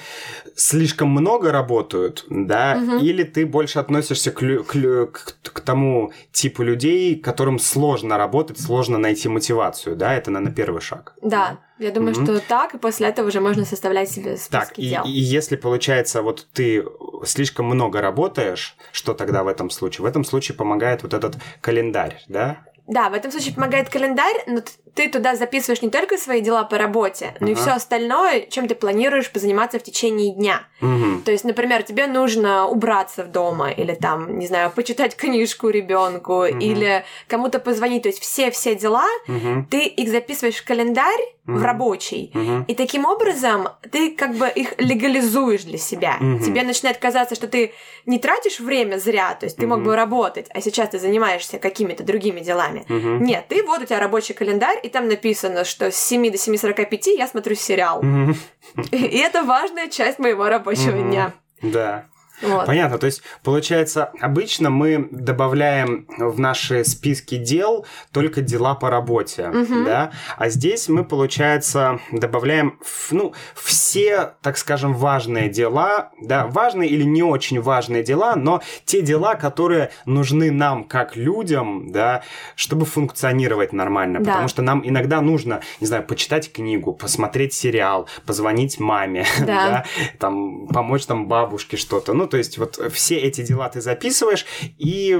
слишком 0.56 1.10
много 1.10 1.52
работают, 1.52 2.24
да, 2.28 2.76
mm-hmm. 2.76 3.00
или 3.00 3.22
ты 3.22 3.46
больше 3.46 3.78
относишься 3.78 4.32
к, 4.32 4.40
к, 4.40 5.06
к, 5.12 5.36
к 5.42 5.60
тому 5.60 6.12
типу 6.32 6.62
людей, 6.62 7.16
которым 7.16 7.58
сложно 7.58 8.18
работать, 8.18 8.60
сложно 8.60 8.98
найти 8.98 9.28
мотивацию, 9.28 9.96
да, 9.96 10.14
это, 10.14 10.30
наверное, 10.30 10.54
первый 10.54 10.80
шаг. 10.80 11.14
Да. 11.22 11.58
Я 11.78 11.90
думаю, 11.92 12.14
mm-hmm. 12.14 12.24
что 12.24 12.40
так, 12.40 12.74
и 12.74 12.78
после 12.78 13.08
этого 13.08 13.28
уже 13.28 13.40
можно 13.40 13.64
составлять 13.64 14.10
себе 14.10 14.36
списки 14.36 14.50
так, 14.50 14.78
и, 14.78 14.88
дел. 14.88 15.04
и 15.04 15.10
если 15.10 15.56
получается, 15.56 16.22
вот 16.22 16.46
ты 16.52 16.84
слишком 17.24 17.66
много 17.66 18.00
работаешь, 18.00 18.76
что 18.92 19.14
тогда 19.14 19.44
в 19.44 19.48
этом 19.48 19.70
случае? 19.70 20.02
В 20.02 20.06
этом 20.06 20.24
случае 20.24 20.56
помогает 20.56 21.02
вот 21.02 21.14
этот 21.14 21.36
календарь, 21.60 22.22
да? 22.28 22.58
Да, 22.88 23.10
в 23.10 23.12
этом 23.12 23.30
случае 23.30 23.54
помогает 23.54 23.90
календарь, 23.90 24.44
но 24.46 24.62
ты 24.98 25.08
туда 25.08 25.36
записываешь 25.36 25.80
не 25.80 25.90
только 25.90 26.18
свои 26.18 26.40
дела 26.40 26.64
по 26.64 26.76
работе, 26.76 27.36
но 27.38 27.46
ага. 27.46 27.52
и 27.52 27.54
все 27.54 27.70
остальное, 27.70 28.40
чем 28.50 28.66
ты 28.66 28.74
планируешь 28.74 29.30
позаниматься 29.30 29.78
в 29.78 29.84
течение 29.84 30.34
дня. 30.34 30.66
Угу. 30.80 31.22
То 31.24 31.30
есть, 31.30 31.44
например, 31.44 31.84
тебе 31.84 32.08
нужно 32.08 32.66
убраться 32.66 33.22
в 33.22 33.30
дома, 33.30 33.70
или 33.70 33.94
там, 33.94 34.40
не 34.40 34.48
знаю, 34.48 34.72
почитать 34.74 35.14
книжку 35.14 35.68
ребенку, 35.68 36.38
угу. 36.38 36.58
или 36.58 37.04
кому-то 37.28 37.60
позвонить. 37.60 38.02
То 38.02 38.08
есть 38.08 38.20
все-все 38.20 38.74
дела, 38.74 39.06
угу. 39.28 39.66
ты 39.70 39.84
их 39.84 40.08
записываешь 40.10 40.56
в 40.56 40.64
календарь, 40.64 41.38
в 41.48 41.62
рабочий. 41.62 42.30
mm 42.34 42.64
И 42.68 42.74
таким 42.74 43.06
образом 43.06 43.68
ты 43.90 44.10
как 44.10 44.34
бы 44.34 44.48
их 44.48 44.74
легализуешь 44.78 45.64
для 45.64 45.78
себя. 45.78 46.18
mm 46.20 46.44
Тебе 46.44 46.62
начинает 46.62 46.98
казаться, 46.98 47.34
что 47.34 47.48
ты 47.48 47.72
не 48.04 48.18
тратишь 48.18 48.60
время 48.60 48.98
зря, 48.98 49.34
то 49.34 49.46
есть 49.46 49.56
ты 49.56 49.64
mm 49.64 49.68
мог 49.68 49.82
бы 49.82 49.96
работать, 49.96 50.46
а 50.50 50.60
сейчас 50.60 50.90
ты 50.90 50.98
занимаешься 50.98 51.58
какими-то 51.58 52.04
другими 52.04 52.40
делами. 52.40 52.84
mm 52.88 53.18
Нет, 53.20 53.46
ты 53.48 53.62
вот 53.62 53.80
у 53.80 53.86
тебя 53.86 53.98
рабочий 53.98 54.34
календарь, 54.34 54.78
и 54.88 54.90
там 54.90 55.08
написано, 55.08 55.64
что 55.64 55.90
с 55.90 55.96
7 55.96 56.30
до 56.30 56.36
7.45 56.36 57.16
я 57.16 57.26
смотрю 57.26 57.54
сериал. 57.54 58.02
mm 58.02 58.34
И 58.90 59.18
это 59.18 59.42
важная 59.42 59.88
часть 59.88 60.18
моего 60.18 60.48
рабочего 60.48 60.96
mm 60.96 61.08
дня. 61.08 61.32
Да. 61.62 62.06
Вот. 62.42 62.66
Понятно. 62.66 62.98
То 62.98 63.06
есть, 63.06 63.22
получается, 63.42 64.12
обычно 64.20 64.70
мы 64.70 65.08
добавляем 65.10 66.06
в 66.18 66.38
наши 66.38 66.84
списки 66.84 67.36
дел 67.36 67.86
только 68.12 68.42
дела 68.42 68.74
по 68.74 68.90
работе, 68.90 69.48
угу. 69.48 69.84
да, 69.84 70.12
а 70.36 70.48
здесь 70.48 70.88
мы, 70.88 71.04
получается, 71.04 72.00
добавляем, 72.12 72.78
ну, 73.10 73.34
все, 73.54 74.34
так 74.42 74.56
скажем, 74.58 74.94
важные 74.94 75.48
дела, 75.48 76.10
да, 76.22 76.46
важные 76.46 76.88
или 76.88 77.02
не 77.02 77.22
очень 77.22 77.60
важные 77.60 78.02
дела, 78.02 78.36
но 78.36 78.62
те 78.84 79.02
дела, 79.02 79.34
которые 79.34 79.90
нужны 80.06 80.50
нам 80.50 80.84
как 80.84 81.16
людям, 81.16 81.90
да, 81.90 82.22
чтобы 82.54 82.86
функционировать 82.86 83.72
нормально, 83.72 84.20
да. 84.20 84.32
потому 84.32 84.48
что 84.48 84.62
нам 84.62 84.86
иногда 84.86 85.20
нужно, 85.20 85.60
не 85.80 85.86
знаю, 85.86 86.04
почитать 86.04 86.52
книгу, 86.52 86.92
посмотреть 86.92 87.52
сериал, 87.52 88.08
позвонить 88.26 88.78
маме, 88.78 89.26
да, 89.40 89.44
да 89.46 89.84
там, 90.18 90.68
помочь 90.68 91.06
там 91.06 91.26
бабушке 91.26 91.76
что-то, 91.76 92.12
ну, 92.12 92.27
то 92.28 92.36
есть 92.36 92.58
вот 92.58 92.80
все 92.92 93.16
эти 93.16 93.42
дела 93.42 93.68
ты 93.68 93.80
записываешь, 93.80 94.46
и, 94.78 95.18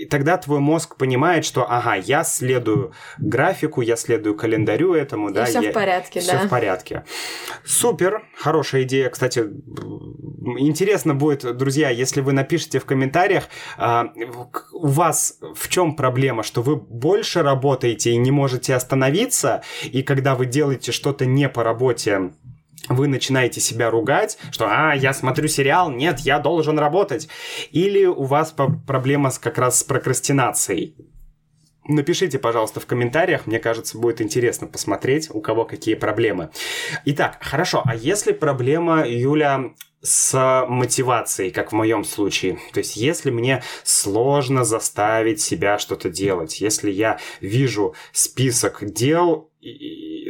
и 0.00 0.04
тогда 0.06 0.36
твой 0.36 0.60
мозг 0.60 0.96
понимает, 0.96 1.44
что, 1.44 1.66
ага, 1.68 1.94
я 1.94 2.24
следую 2.24 2.92
графику, 3.18 3.80
я 3.80 3.96
следую 3.96 4.36
календарю 4.36 4.94
этому, 4.94 5.30
и 5.30 5.32
да. 5.32 5.44
все 5.44 5.60
я... 5.60 5.70
в 5.70 5.74
порядке, 5.74 6.20
всё 6.20 6.32
да. 6.32 6.46
в 6.46 6.48
порядке. 6.48 7.04
Супер, 7.64 8.22
хорошая 8.36 8.82
идея. 8.82 9.08
Кстати, 9.08 9.40
интересно 10.58 11.14
будет, 11.14 11.56
друзья, 11.56 11.90
если 11.90 12.20
вы 12.20 12.32
напишите 12.32 12.78
в 12.78 12.84
комментариях, 12.84 13.48
а, 13.76 14.12
у 14.72 14.86
вас 14.86 15.38
в 15.54 15.68
чем 15.68 15.96
проблема, 15.96 16.42
что 16.42 16.62
вы 16.62 16.76
больше 16.76 17.42
работаете 17.42 18.12
и 18.12 18.16
не 18.16 18.30
можете 18.30 18.74
остановиться, 18.74 19.62
и 19.84 20.02
когда 20.02 20.34
вы 20.34 20.46
делаете 20.46 20.92
что-то 20.92 21.26
не 21.26 21.48
по 21.48 21.62
работе, 21.62 22.30
вы 22.88 23.08
начинаете 23.08 23.60
себя 23.60 23.90
ругать, 23.90 24.38
что 24.50 24.66
«А, 24.68 24.94
я 24.94 25.12
смотрю 25.12 25.48
сериал, 25.48 25.90
нет, 25.90 26.20
я 26.20 26.38
должен 26.38 26.78
работать». 26.78 27.28
Или 27.70 28.04
у 28.04 28.24
вас 28.24 28.54
проблема 28.86 29.30
с, 29.30 29.38
как 29.38 29.58
раз 29.58 29.80
с 29.80 29.84
прокрастинацией. 29.84 30.94
Напишите, 31.88 32.38
пожалуйста, 32.38 32.80
в 32.80 32.86
комментариях, 32.86 33.46
мне 33.46 33.60
кажется, 33.60 33.96
будет 33.96 34.20
интересно 34.20 34.66
посмотреть, 34.66 35.30
у 35.32 35.40
кого 35.40 35.64
какие 35.64 35.94
проблемы. 35.94 36.50
Итак, 37.04 37.38
хорошо, 37.40 37.82
а 37.84 37.94
если 37.94 38.32
проблема, 38.32 39.06
Юля, 39.06 39.72
с 40.02 40.66
мотивацией, 40.68 41.50
как 41.50 41.72
в 41.72 41.74
моем 41.74 42.04
случае. 42.04 42.58
То 42.72 42.78
есть, 42.78 42.96
если 42.96 43.30
мне 43.30 43.62
сложно 43.82 44.64
заставить 44.64 45.40
себя 45.40 45.78
что-то 45.78 46.10
делать, 46.10 46.60
если 46.60 46.90
я 46.90 47.18
вижу 47.40 47.94
список 48.12 48.84
дел, 48.84 49.50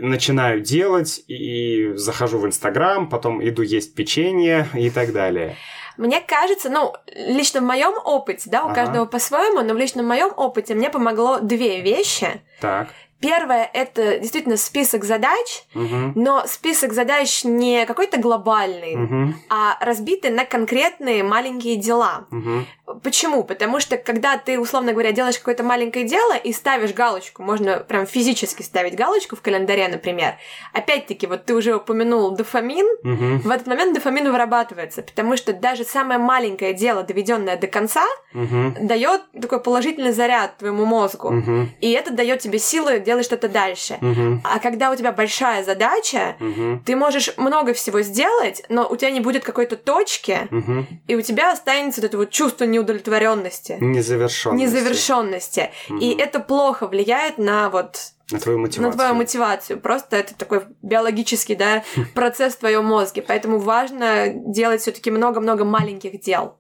начинаю 0.00 0.60
делать, 0.60 1.22
и 1.28 1.92
захожу 1.94 2.38
в 2.38 2.46
Инстаграм, 2.46 3.08
потом 3.08 3.46
иду 3.46 3.62
есть 3.62 3.94
печенье 3.94 4.68
и 4.74 4.90
так 4.90 5.12
далее. 5.12 5.56
Мне 5.96 6.20
кажется, 6.20 6.68
ну, 6.68 6.94
лично 7.14 7.60
в 7.60 7.64
моем 7.64 7.94
опыте, 8.04 8.50
да, 8.50 8.64
у 8.64 8.66
ага. 8.66 8.74
каждого 8.74 9.06
по-своему, 9.06 9.62
но 9.62 9.74
в 9.74 9.78
личном 9.78 10.06
моем 10.06 10.30
опыте 10.36 10.74
мне 10.74 10.90
помогло 10.90 11.38
две 11.40 11.80
вещи. 11.80 12.42
Так. 12.60 12.88
Первое 13.18 13.68
это 13.72 14.18
действительно 14.18 14.58
список 14.58 15.04
задач, 15.04 15.64
угу. 15.74 16.12
но 16.14 16.44
список 16.46 16.92
задач 16.92 17.44
не 17.44 17.86
какой-то 17.86 18.20
глобальный, 18.20 18.94
угу. 18.94 19.34
а 19.48 19.78
разбитый 19.80 20.30
на 20.30 20.44
конкретные 20.44 21.22
маленькие 21.22 21.76
дела. 21.76 22.26
Угу. 22.30 22.66
Почему? 23.02 23.43
Потому 23.43 23.81
что 23.81 23.97
когда 23.97 24.38
ты, 24.38 24.61
условно 24.61 24.93
говоря, 24.93 25.11
делаешь 25.11 25.38
какое-то 25.38 25.64
маленькое 25.64 26.05
дело 26.05 26.37
и 26.37 26.52
ставишь 26.52 26.93
галочку, 26.93 27.43
можно 27.43 27.78
прям 27.78 28.07
физически 28.07 28.62
ставить 28.62 28.95
галочку 28.95 29.35
в 29.35 29.43
календаре, 29.43 29.88
например. 29.88 30.35
Опять-таки, 30.73 31.26
вот 31.26 31.45
ты 31.45 31.55
уже 31.55 31.75
упомянул 31.75 32.31
дофамин, 32.31 32.87
угу. 33.02 33.49
в 33.49 33.50
этот 33.50 33.66
момент 33.66 33.95
дофамин 33.95 34.31
вырабатывается, 34.31 35.02
потому 35.02 35.37
что 35.37 35.53
даже 35.53 35.83
самое 35.85 36.20
маленькое 36.20 36.75
дело, 36.75 37.03
доведенное 37.03 37.57
до 37.57 37.66
конца, 37.66 38.05
угу. 38.33 38.75
дает 38.81 39.22
такой 39.40 39.61
положительный 39.61 40.12
заряд 40.12 40.59
твоему 40.59 40.85
мозгу, 40.85 41.29
угу. 41.29 41.68
и 41.81 41.90
это 41.90 42.12
дает 42.12 42.38
тебе 42.38 42.61
силы 42.61 43.01
делай 43.01 43.25
что-то 43.25 43.49
дальше. 43.49 43.99
Угу. 44.01 44.42
А 44.44 44.61
когда 44.61 44.92
у 44.92 44.96
тебя 44.96 45.11
большая 45.11 45.64
задача, 45.64 46.37
угу. 46.38 46.81
ты 46.85 46.94
можешь 46.94 47.37
много 47.37 47.75
всего 47.75 48.03
сделать, 48.03 48.62
но 48.68 48.87
у 48.88 48.96
тебя 48.96 49.11
не 49.11 49.20
будет 49.20 49.42
какой-то 49.42 49.77
точки, 49.77 50.46
угу. 50.53 50.87
и 51.09 51.16
у 51.16 51.22
тебя 51.22 51.51
останется 51.51 52.01
вот 52.01 52.07
это 52.07 52.16
вот 52.16 52.31
чувство 52.31 52.64
неудовлетворенности. 52.76 53.76
Незавершенности. 53.80 54.64
Незавершенности. 54.64 55.70
Угу. 55.88 55.98
И 55.98 56.14
это 56.16 56.40
плохо 56.40 56.86
влияет 56.86 57.38
на 57.38 57.70
вот 57.70 58.12
на 58.30 58.40
твою 58.40 58.58
мотивацию. 58.58 58.90
На 58.90 58.92
твою 58.92 59.14
мотивацию. 59.14 59.80
Просто 59.80 60.16
это 60.16 60.34
такой 60.36 60.62
биологический, 60.82 61.54
да, 61.54 61.84
процесс 62.14 62.54
в 62.54 62.58
твоем 62.58 62.84
мозге. 62.84 63.22
Поэтому 63.22 63.58
важно 63.58 64.28
делать 64.28 64.80
все-таки 64.80 65.10
много-много 65.10 65.64
маленьких 65.64 66.20
дел. 66.20 66.56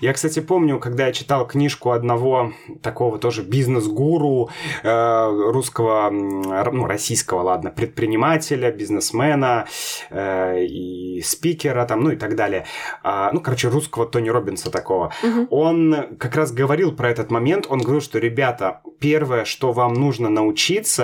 Я, 0.00 0.12
кстати, 0.12 0.40
помню, 0.40 0.80
когда 0.80 1.06
я 1.06 1.12
читал 1.12 1.46
книжку 1.46 1.92
одного 1.92 2.52
такого 2.82 3.18
тоже 3.20 3.42
бизнес-гуру 3.42 4.50
э, 4.82 5.50
русского, 5.52 6.10
ну, 6.10 6.84
российского, 6.84 7.42
ладно, 7.42 7.70
предпринимателя, 7.70 8.72
бизнесмена 8.72 9.66
э, 10.10 10.64
и 10.64 11.22
спикера, 11.22 11.86
там, 11.86 12.00
ну 12.00 12.10
и 12.10 12.16
так 12.16 12.34
далее. 12.34 12.66
А, 13.04 13.30
ну, 13.32 13.40
короче, 13.40 13.68
русского 13.68 14.06
Тони 14.06 14.30
Робинса 14.30 14.72
такого. 14.72 15.12
Угу. 15.22 15.46
Он 15.50 16.16
как 16.18 16.34
раз 16.34 16.50
говорил 16.50 16.90
про 16.90 17.08
этот 17.08 17.30
момент. 17.30 17.66
Он 17.68 17.78
говорил, 17.78 18.00
что, 18.00 18.18
ребята, 18.18 18.80
первое, 18.98 19.44
что 19.44 19.70
вам 19.70 19.94
нужно 19.94 20.28
научиться, 20.28 20.95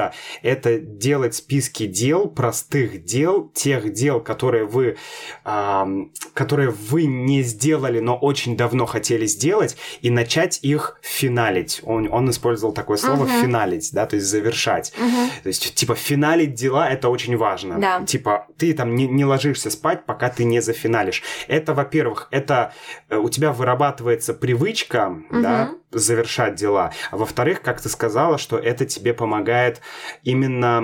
это 0.42 0.78
делать 0.78 1.34
списки 1.34 1.86
дел, 1.86 2.28
простых 2.28 3.04
дел, 3.04 3.50
тех 3.54 3.92
дел, 3.92 4.20
которые 4.20 4.66
вы, 4.66 4.96
э, 5.44 5.84
которые 6.34 6.70
вы 6.70 7.06
не 7.06 7.42
сделали, 7.42 7.98
но 8.00 8.16
очень 8.16 8.42
очень 8.42 8.56
давно 8.56 8.86
хотели 8.86 9.26
сделать 9.26 9.76
и 10.00 10.10
начать 10.10 10.58
их 10.62 10.98
финалить. 11.02 11.80
Он, 11.84 12.08
он 12.10 12.30
использовал 12.30 12.74
такое 12.74 12.96
слово 12.96 13.26
uh-huh. 13.26 13.42
финалить, 13.42 13.90
да, 13.92 14.06
то 14.06 14.16
есть 14.16 14.26
завершать. 14.26 14.92
Uh-huh. 14.98 15.28
То 15.42 15.48
есть, 15.48 15.74
типа, 15.74 15.94
финалить 15.94 16.54
дела 16.54 16.88
это 16.88 17.08
очень 17.08 17.36
важно. 17.36 17.78
Да. 17.78 18.02
Типа, 18.04 18.46
ты 18.58 18.74
там 18.74 18.94
не, 18.94 19.06
не 19.06 19.24
ложишься 19.24 19.70
спать, 19.70 20.04
пока 20.06 20.28
ты 20.28 20.44
не 20.44 20.60
зафиналишь. 20.60 21.22
Это, 21.48 21.74
во-первых, 21.74 22.28
это 22.30 22.72
э, 23.08 23.16
у 23.16 23.28
тебя 23.28 23.52
вырабатывается 23.52 24.34
привычка, 24.34 25.22
uh-huh. 25.30 25.42
да, 25.42 25.70
завершать 25.92 26.54
дела. 26.54 26.92
А 27.10 27.16
во-вторых, 27.16 27.62
как 27.62 27.80
ты 27.80 27.88
сказала, 27.88 28.38
что 28.38 28.58
это 28.58 28.84
тебе 28.86 29.14
помогает 29.14 29.80
именно 30.22 30.82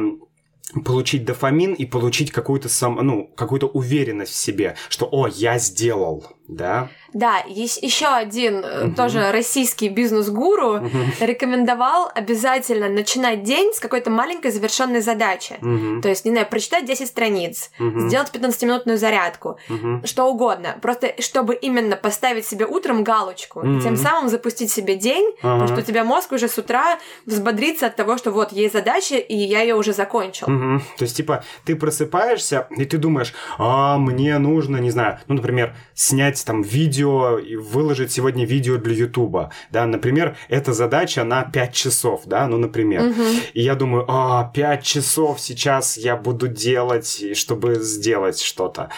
получить 0.84 1.24
дофамин 1.24 1.72
и 1.72 1.86
получить 1.86 2.30
какую-то 2.30 2.68
сам, 2.68 2.96
ну, 2.96 3.26
какую-то 3.36 3.66
уверенность 3.66 4.32
в 4.32 4.36
себе, 4.36 4.76
что, 4.88 5.08
о, 5.10 5.26
я 5.26 5.58
сделал, 5.58 6.26
да? 6.48 6.88
Да, 7.12 7.42
есть 7.46 7.82
еще 7.82 8.06
один 8.06 8.64
угу. 8.64 8.94
тоже 8.94 9.30
российский 9.32 9.88
бизнес-гуру 9.88 10.76
угу. 10.76 10.88
рекомендовал 11.20 12.10
обязательно 12.14 12.88
начинать 12.88 13.42
день 13.42 13.72
с 13.74 13.80
какой-то 13.80 14.10
маленькой 14.10 14.50
завершенной 14.50 15.00
задачи. 15.00 15.56
Угу. 15.60 16.00
То 16.00 16.08
есть, 16.08 16.24
не 16.24 16.32
знаю, 16.32 16.46
прочитать 16.48 16.86
10 16.86 17.06
страниц, 17.06 17.70
угу. 17.78 18.08
сделать 18.08 18.30
15-минутную 18.32 18.96
зарядку, 18.96 19.58
угу. 19.68 20.00
что 20.04 20.24
угодно. 20.24 20.76
Просто 20.80 21.14
чтобы 21.18 21.54
именно 21.54 21.96
поставить 21.96 22.46
себе 22.46 22.66
утром 22.66 23.04
галочку, 23.04 23.60
угу. 23.60 23.80
тем 23.80 23.96
самым 23.96 24.30
запустить 24.30 24.70
себе 24.70 24.96
день, 24.96 25.34
ага. 25.42 25.52
потому 25.52 25.66
что 25.68 25.78
у 25.78 25.82
тебя 25.82 26.04
мозг 26.04 26.32
уже 26.32 26.48
с 26.48 26.56
утра 26.56 26.98
взбодрится 27.26 27.86
от 27.86 27.96
того, 27.96 28.16
что 28.16 28.30
вот 28.30 28.52
есть 28.52 28.72
задача, 28.72 29.16
и 29.16 29.36
я 29.36 29.60
ее 29.60 29.74
уже 29.74 29.92
закончил. 29.92 30.46
Угу. 30.46 30.82
То 30.98 31.04
есть, 31.04 31.16
типа, 31.16 31.44
ты 31.64 31.76
просыпаешься, 31.76 32.68
и 32.70 32.84
ты 32.86 32.96
думаешь, 32.96 33.34
а, 33.58 33.98
мне 33.98 34.38
нужно, 34.38 34.78
не 34.78 34.90
знаю, 34.90 35.18
ну, 35.26 35.34
например, 35.34 35.74
снять 35.94 36.37
снять 36.38 36.48
там 36.48 36.62
видео 36.62 37.38
и 37.38 37.56
выложить 37.56 38.12
сегодня 38.12 38.46
видео 38.46 38.78
для 38.78 38.94
Ютуба, 38.94 39.50
да, 39.70 39.86
например, 39.86 40.36
эта 40.48 40.72
задача 40.72 41.24
на 41.24 41.42
5 41.42 41.72
часов, 41.74 42.22
да, 42.26 42.46
ну, 42.46 42.58
например. 42.58 43.02
Угу. 43.02 43.22
И 43.54 43.62
я 43.62 43.74
думаю, 43.74 44.04
а, 44.08 44.50
5 44.54 44.82
часов 44.82 45.40
сейчас 45.40 45.98
я 45.98 46.16
буду 46.16 46.48
делать, 46.48 47.36
чтобы 47.36 47.74
сделать 47.76 48.40
что-то. 48.40 48.88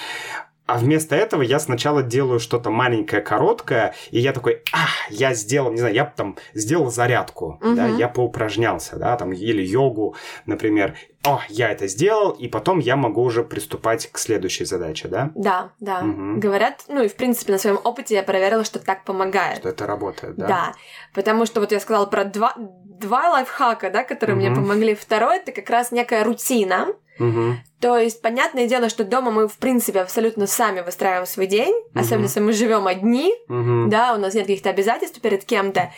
А 0.70 0.78
вместо 0.78 1.16
этого 1.16 1.42
я 1.42 1.58
сначала 1.58 2.00
делаю 2.00 2.38
что-то 2.38 2.70
маленькое, 2.70 3.22
короткое, 3.22 3.92
и 4.12 4.20
я 4.20 4.32
такой, 4.32 4.62
а, 4.72 4.86
я 5.10 5.34
сделал, 5.34 5.72
не 5.72 5.78
знаю, 5.78 5.94
я 5.94 6.04
там 6.04 6.36
сделал 6.54 6.92
зарядку, 6.92 7.58
угу. 7.60 7.74
да, 7.74 7.88
я 7.88 8.06
поупражнялся, 8.06 8.94
да, 8.96 9.16
там, 9.16 9.32
или 9.32 9.62
йогу, 9.62 10.14
например. 10.46 10.94
О, 11.24 11.40
я 11.48 11.70
это 11.70 11.88
сделал, 11.88 12.30
и 12.30 12.46
потом 12.46 12.78
я 12.78 12.94
могу 12.94 13.22
уже 13.22 13.42
приступать 13.42 14.08
к 14.12 14.18
следующей 14.18 14.64
задаче, 14.64 15.08
да? 15.08 15.32
Да, 15.34 15.72
да. 15.80 16.02
Угу. 16.02 16.40
Говорят, 16.40 16.84
ну 16.86 17.02
и 17.02 17.08
в 17.08 17.16
принципе 17.16 17.52
на 17.52 17.58
своем 17.58 17.80
опыте 17.82 18.14
я 18.14 18.22
проверила, 18.22 18.62
что 18.62 18.78
так 18.78 19.04
помогает. 19.04 19.58
Что 19.58 19.70
это 19.70 19.86
работает, 19.86 20.36
да? 20.36 20.46
Да, 20.46 20.72
потому 21.14 21.46
что 21.46 21.60
вот 21.60 21.72
я 21.72 21.80
сказала 21.80 22.06
про 22.06 22.24
два, 22.24 22.54
два 22.56 23.30
лайфхака, 23.30 23.90
да, 23.90 24.04
которые 24.04 24.36
угу. 24.36 24.46
мне 24.46 24.54
помогли. 24.54 24.94
Второй 24.94 25.38
это 25.38 25.50
как 25.50 25.68
раз 25.68 25.90
некая 25.90 26.22
рутина. 26.22 26.86
Угу. 27.18 27.56
То 27.80 27.96
есть, 27.96 28.20
понятное 28.20 28.66
дело, 28.66 28.90
что 28.90 29.04
дома 29.04 29.30
мы, 29.30 29.48
в 29.48 29.56
принципе, 29.56 30.00
абсолютно 30.00 30.46
сами 30.46 30.80
выстраиваем 30.80 31.26
свой 31.26 31.46
день, 31.46 31.72
угу. 31.72 32.00
особенно 32.00 32.24
если 32.24 32.40
мы 32.40 32.52
живем 32.52 32.86
одни, 32.86 33.34
угу. 33.48 33.88
да, 33.88 34.12
у 34.14 34.18
нас 34.18 34.34
нет 34.34 34.46
каких-то 34.46 34.68
обязательств 34.68 35.20
перед 35.20 35.44
кем-то. 35.44 35.90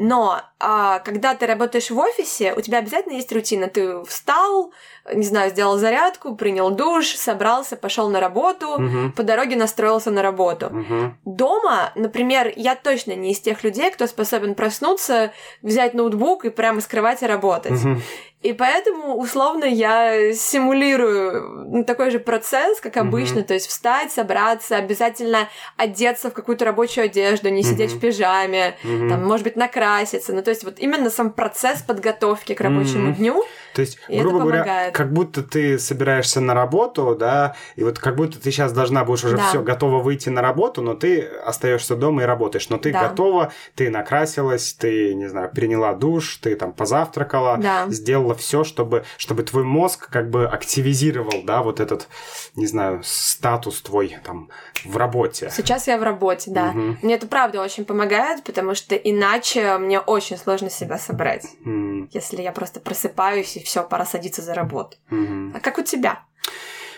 Но 0.00 0.40
а, 0.60 1.00
когда 1.00 1.34
ты 1.34 1.46
работаешь 1.46 1.90
в 1.90 1.98
офисе, 1.98 2.54
у 2.56 2.60
тебя 2.60 2.78
обязательно 2.78 3.14
есть 3.14 3.32
рутина. 3.32 3.66
Ты 3.66 4.04
встал, 4.04 4.72
не 5.12 5.24
знаю, 5.24 5.50
сделал 5.50 5.76
зарядку, 5.76 6.36
принял 6.36 6.70
душ, 6.70 7.16
собрался, 7.16 7.76
пошел 7.76 8.08
на 8.08 8.20
работу, 8.20 8.68
угу. 8.74 9.12
по 9.16 9.24
дороге 9.24 9.56
настроился 9.56 10.12
на 10.12 10.22
работу. 10.22 10.66
Угу. 10.66 11.14
Дома, 11.24 11.92
например, 11.96 12.52
я 12.54 12.76
точно 12.76 13.16
не 13.16 13.32
из 13.32 13.40
тех 13.40 13.64
людей, 13.64 13.90
кто 13.90 14.06
способен 14.06 14.54
проснуться, 14.54 15.32
взять 15.62 15.94
ноутбук 15.94 16.44
и 16.44 16.50
прямо 16.50 16.80
с 16.80 16.86
кровати 16.86 17.24
работать. 17.24 17.84
Угу. 17.84 17.96
И 18.42 18.52
поэтому, 18.52 19.16
условно, 19.16 19.64
я 19.64 20.32
симулирую 20.32 21.27
ну, 21.32 21.84
такой 21.84 22.10
же 22.10 22.18
процесс, 22.18 22.80
как 22.80 22.96
обычно, 22.96 23.40
mm-hmm. 23.40 23.44
то 23.44 23.54
есть 23.54 23.68
встать, 23.68 24.12
собраться, 24.12 24.76
обязательно 24.76 25.48
одеться 25.76 26.30
в 26.30 26.32
какую-то 26.32 26.64
рабочую 26.64 27.04
одежду, 27.04 27.48
не 27.48 27.62
mm-hmm. 27.62 27.64
сидеть 27.64 27.92
в 27.92 28.00
пижаме, 28.00 28.76
mm-hmm. 28.82 29.08
там, 29.08 29.24
может 29.24 29.44
быть, 29.44 29.56
накраситься. 29.56 30.32
Ну, 30.32 30.42
то 30.42 30.50
есть 30.50 30.64
вот 30.64 30.78
именно 30.78 31.10
сам 31.10 31.32
процесс 31.32 31.82
подготовки 31.82 32.54
к 32.54 32.60
рабочему 32.60 33.10
mm-hmm. 33.10 33.16
дню. 33.16 33.44
То 33.74 33.82
есть, 33.82 33.98
грубо 34.08 34.40
говоря, 34.40 34.90
как 34.90 35.12
будто 35.12 35.42
ты 35.42 35.78
собираешься 35.78 36.40
на 36.40 36.54
работу, 36.54 37.16
да, 37.18 37.54
и 37.76 37.84
вот 37.84 37.98
как 37.98 38.16
будто 38.16 38.40
ты 38.40 38.50
сейчас 38.50 38.72
должна 38.72 39.04
будешь 39.04 39.24
уже 39.24 39.36
да. 39.36 39.48
все 39.48 39.62
готова 39.62 40.02
выйти 40.02 40.28
на 40.28 40.42
работу, 40.42 40.82
но 40.82 40.94
ты 40.94 41.22
остаешься 41.22 41.96
дома 41.96 42.22
и 42.22 42.26
работаешь, 42.26 42.68
но 42.68 42.78
ты 42.78 42.92
да. 42.92 43.08
готова, 43.08 43.52
ты 43.74 43.90
накрасилась, 43.90 44.72
ты, 44.72 45.14
не 45.14 45.28
знаю, 45.28 45.50
приняла 45.50 45.94
душ, 45.94 46.36
ты 46.36 46.56
там 46.56 46.72
позавтракала, 46.72 47.56
да. 47.58 47.86
сделала 47.88 48.34
все, 48.34 48.64
чтобы, 48.64 49.04
чтобы 49.16 49.42
твой 49.42 49.64
мозг 49.64 50.08
как 50.10 50.30
бы 50.30 50.46
активизировал, 50.46 51.42
да, 51.44 51.62
вот 51.62 51.80
этот, 51.80 52.08
не 52.56 52.66
знаю, 52.66 53.02
статус 53.04 53.82
твой 53.82 54.16
там 54.24 54.50
в 54.84 54.96
работе. 54.96 55.50
Сейчас 55.54 55.86
я 55.86 55.98
в 55.98 56.02
работе, 56.02 56.50
да. 56.50 56.70
Угу. 56.70 56.96
Мне 57.02 57.14
это 57.14 57.26
правда 57.26 57.62
очень 57.62 57.84
помогает, 57.84 58.44
потому 58.44 58.74
что 58.74 58.94
иначе 58.94 59.78
мне 59.78 60.00
очень 60.00 60.36
сложно 60.36 60.70
себя 60.70 60.98
собрать, 60.98 61.44
угу. 61.64 62.08
если 62.12 62.42
я 62.42 62.52
просто 62.52 62.80
просыпаюсь 62.80 63.56
и 63.58 63.64
все, 63.64 63.82
пора 63.82 64.06
садиться 64.06 64.42
за 64.42 64.54
работу. 64.54 64.96
Угу. 65.10 65.52
А 65.54 65.60
как 65.60 65.78
у 65.78 65.82
тебя? 65.82 66.24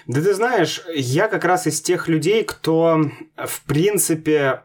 Да 0.07 0.21
ты 0.21 0.35
знаешь, 0.35 0.83
я 0.95 1.29
как 1.29 1.45
раз 1.45 1.67
из 1.67 1.81
тех 1.81 2.09
людей, 2.09 2.45
кто, 2.45 3.01
в 3.37 3.65
принципе, 3.65 4.63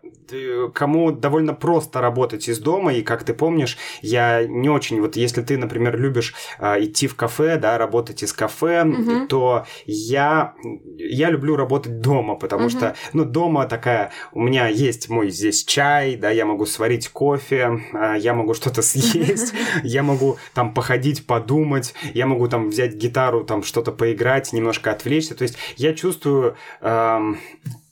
кому 0.73 1.11
довольно 1.11 1.53
просто 1.53 2.01
работать 2.01 2.47
из 2.47 2.59
дома, 2.59 2.93
и 2.93 3.01
как 3.01 3.23
ты 3.23 3.33
помнишь, 3.33 3.77
я 4.01 4.45
не 4.45 4.69
очень, 4.69 5.01
вот 5.01 5.15
если 5.15 5.41
ты, 5.41 5.57
например, 5.57 5.99
любишь 5.99 6.33
э, 6.59 6.83
идти 6.83 7.07
в 7.07 7.15
кафе, 7.15 7.57
да, 7.57 7.77
работать 7.77 8.23
из 8.23 8.33
кафе, 8.33 8.83
угу. 8.83 9.27
то 9.27 9.65
я, 9.85 10.53
я 10.97 11.29
люблю 11.29 11.55
работать 11.55 12.01
дома, 12.01 12.35
потому 12.35 12.63
угу. 12.63 12.69
что, 12.69 12.95
ну, 13.13 13.25
дома 13.25 13.65
такая, 13.65 14.11
у 14.31 14.41
меня 14.41 14.67
есть 14.67 15.09
мой 15.09 15.29
здесь 15.29 15.63
чай, 15.63 16.15
да, 16.15 16.29
я 16.29 16.45
могу 16.45 16.65
сварить 16.65 17.09
кофе, 17.09 17.81
э, 17.93 18.15
я 18.19 18.33
могу 18.33 18.53
что-то 18.53 18.81
съесть, 18.81 19.53
я 19.83 20.03
могу 20.03 20.37
там 20.53 20.73
походить, 20.73 21.25
подумать, 21.25 21.93
я 22.13 22.25
могу 22.25 22.47
там 22.47 22.69
взять 22.69 22.95
гитару, 22.95 23.43
там 23.43 23.63
что-то 23.63 23.91
поиграть, 23.91 24.53
немножко 24.53 24.91
отвлечься, 24.91 25.35
то 25.35 25.43
есть 25.43 25.57
я 25.77 25.93
чувствую 25.93 26.55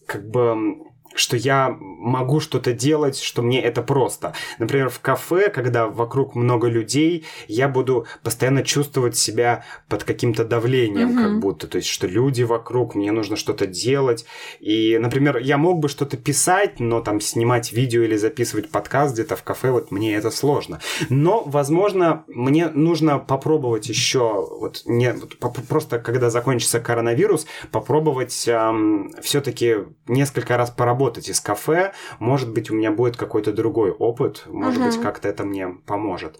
как 0.06 0.30
бы 0.30 0.92
что 1.15 1.38
я 1.38 1.76
могу 1.80 2.39
что-то 2.39 2.73
делать, 2.73 3.17
что 3.17 3.41
мне 3.41 3.62
это 3.62 3.82
просто. 3.82 4.34
Например, 4.60 4.89
в 4.89 4.99
кафе, 4.99 5.49
когда 5.49 5.88
вокруг 5.88 6.36
много 6.36 6.67
людей, 6.67 7.26
я 7.47 7.67
буду 7.67 8.06
постоянно 8.23 8.63
чувствовать 8.63 9.15
себя 9.15 9.63
под 9.88 10.04
каким-то 10.04 10.43
давлением, 10.43 11.12
mm-hmm. 11.12 11.23
как 11.23 11.39
будто. 11.39 11.67
То 11.67 11.78
есть, 11.78 11.88
что 11.89 12.08
люди 12.08 12.43
вокруг, 12.43 12.95
мне 12.95 13.12
нужно 13.12 13.36
что-то 13.36 13.67
делать. 13.67 14.26
И, 14.60 14.97
например, 14.97 15.38
я 15.38 15.58
мог 15.58 15.80
бы 15.80 15.89
что-то 15.89 16.17
писать, 16.17 16.80
но 16.80 17.02
там 17.02 17.21
снимать 17.21 17.71
видео 17.71 18.04
или 18.04 18.17
записывать 18.17 18.69
подкаст 18.69 19.13
где-то 19.13 19.36
в 19.36 19.43
кафе, 19.43 19.71
вот 19.71 19.91
мне 19.91 20.15
это 20.15 20.32
сложно. 20.32 20.80
Но, 21.10 21.43
возможно, 21.45 22.23
мне 22.28 22.67
нужно 22.67 23.19
попробовать 23.19 23.88
еще, 23.88 24.47
вот, 24.60 24.82
не, 24.86 25.13
вот, 25.13 25.38
просто 25.67 25.99
когда 25.99 26.30
закончится 26.30 26.80
коронавирус, 26.80 27.45
попробовать 27.71 28.47
эм, 28.47 29.12
все-таки 29.21 29.78
несколько 30.08 30.58
раз 30.58 30.69
поработать 30.69 31.03
работать 31.04 31.30
из 31.30 31.42
кафе, 31.42 31.92
может 32.20 32.54
быть, 32.54 32.72
у 32.72 32.76
меня 32.76 32.92
будет 32.92 33.18
какой-то 33.18 33.52
другой 33.52 33.92
опыт, 33.92 34.44
может 34.48 34.82
uh-huh. 34.82 34.86
быть, 34.86 35.02
как-то 35.02 35.28
это 35.28 35.44
мне 35.44 35.68
поможет. 35.68 36.39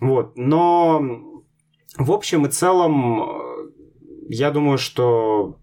Вот, 0.00 0.36
но 0.36 1.02
в 1.96 2.12
общем 2.12 2.44
и 2.44 2.50
целом, 2.50 3.70
я 4.28 4.50
думаю, 4.50 4.76
что 4.76 5.56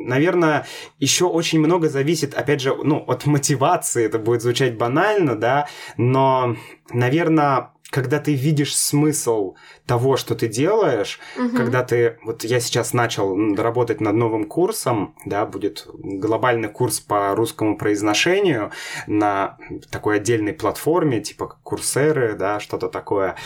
наверное, 0.00 0.64
еще 1.00 1.24
очень 1.24 1.58
много 1.58 1.88
зависит, 1.88 2.34
опять 2.34 2.60
же, 2.60 2.74
ну, 2.84 2.98
от 2.98 3.26
мотивации, 3.26 4.04
это 4.04 4.18
будет 4.18 4.42
звучать 4.42 4.78
банально, 4.78 5.34
да, 5.34 5.66
но, 5.96 6.56
наверное, 6.92 7.72
когда 7.90 8.18
ты 8.18 8.34
видишь 8.34 8.76
смысл 8.76 9.54
того, 9.86 10.16
что 10.16 10.34
ты 10.34 10.46
делаешь, 10.46 11.18
угу. 11.38 11.56
когда 11.56 11.82
ты... 11.82 12.18
Вот 12.22 12.44
я 12.44 12.60
сейчас 12.60 12.92
начал 12.92 13.34
работать 13.54 14.00
над 14.00 14.14
новым 14.14 14.44
курсом, 14.44 15.14
да, 15.24 15.46
будет 15.46 15.86
глобальный 15.94 16.68
курс 16.68 17.00
по 17.00 17.34
русскому 17.34 17.78
произношению 17.78 18.72
на 19.06 19.56
такой 19.90 20.16
отдельной 20.16 20.52
платформе, 20.52 21.20
типа 21.20 21.56
Курсеры, 21.62 22.34
да, 22.34 22.60
что-то 22.60 22.88
такое. 22.88 23.36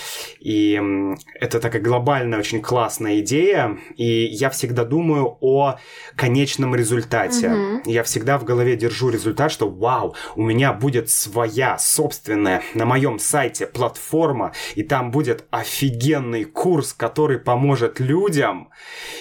И 0.41 0.81
это 1.41 1.61
такая 1.61 1.81
глобальная, 1.81 2.41
очень 2.41 2.61
классная 2.61 3.21
идея, 3.21 3.79
и 3.97 4.25
я 4.25 4.51
всегда 4.51 4.85
думаю 4.85 5.39
о 5.41 5.77
конечном 6.17 6.75
результате. 6.75 7.51
Угу. 7.51 7.83
Я 7.85 8.03
всегда 8.03 8.39
в 8.39 8.45
голове 8.45 8.77
держу 8.77 9.09
результат, 9.11 9.53
что 9.53 9.69
вау, 9.69 10.17
у 10.35 10.43
меня 10.43 10.73
будет 10.73 11.11
своя 11.11 11.79
собственная 11.79 12.63
на 12.75 12.87
моем 12.87 13.21
сайте 13.21 13.67
платформа, 13.67 14.32
и 14.75 14.83
там 14.83 15.11
будет 15.11 15.45
определенный 15.51 16.45
курс, 16.45 16.92
который 16.92 17.38
поможет 17.38 18.01
людям. 18.01 18.71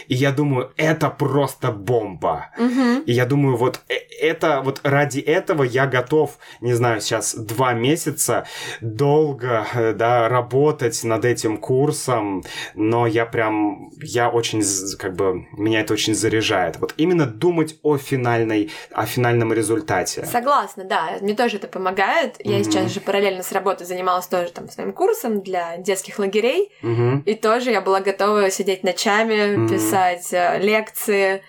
И 0.07 0.15
я 0.15 0.31
думаю, 0.31 0.71
это 0.77 1.09
просто 1.09 1.71
бомба. 1.71 2.49
Угу. 2.57 3.03
И 3.05 3.11
я 3.11 3.25
думаю, 3.25 3.57
вот 3.57 3.81
э, 3.89 3.95
это 4.21 4.61
вот 4.63 4.81
ради 4.83 5.19
этого 5.19 5.63
я 5.63 5.87
готов, 5.87 6.37
не 6.61 6.73
знаю, 6.73 7.01
сейчас 7.01 7.35
два 7.35 7.73
месяца 7.73 8.45
долго, 8.81 9.65
э, 9.73 9.93
да, 9.93 10.29
работать 10.29 11.03
над 11.03 11.25
этим 11.25 11.57
курсом, 11.57 12.43
но 12.75 13.07
я 13.07 13.25
прям, 13.25 13.89
я 14.01 14.29
очень, 14.29 14.63
как 14.97 15.15
бы, 15.15 15.45
меня 15.57 15.81
это 15.81 15.93
очень 15.93 16.15
заряжает. 16.15 16.77
Вот 16.79 16.93
именно 16.97 17.25
думать 17.25 17.75
о 17.83 17.97
финальной, 17.97 18.71
о 18.91 19.05
финальном 19.05 19.53
результате. 19.53 20.25
Согласна, 20.25 20.83
да, 20.83 21.17
мне 21.21 21.33
тоже 21.33 21.57
это 21.57 21.67
помогает. 21.67 22.35
Я 22.39 22.59
mm 22.59 22.61
сейчас 22.71 22.91
же 22.91 23.01
параллельно 23.01 23.43
с 23.43 23.51
работой 23.51 23.85
занималась 23.85 24.27
тоже 24.27 24.51
там 24.51 24.69
своим 24.69 24.93
курсом 25.01 25.41
для 25.41 25.77
детских 25.77 26.19
лагерей, 26.19 26.71
mm 26.83 27.23
и 27.25 27.33
тоже 27.33 27.71
я 27.71 27.81
была 27.81 28.01
готова 28.01 28.51
сидеть 28.51 28.83
ночами, 28.83 29.33
mm 29.33 29.69
писать 29.69 30.27
э, 30.31 30.59
лекции 30.59 31.41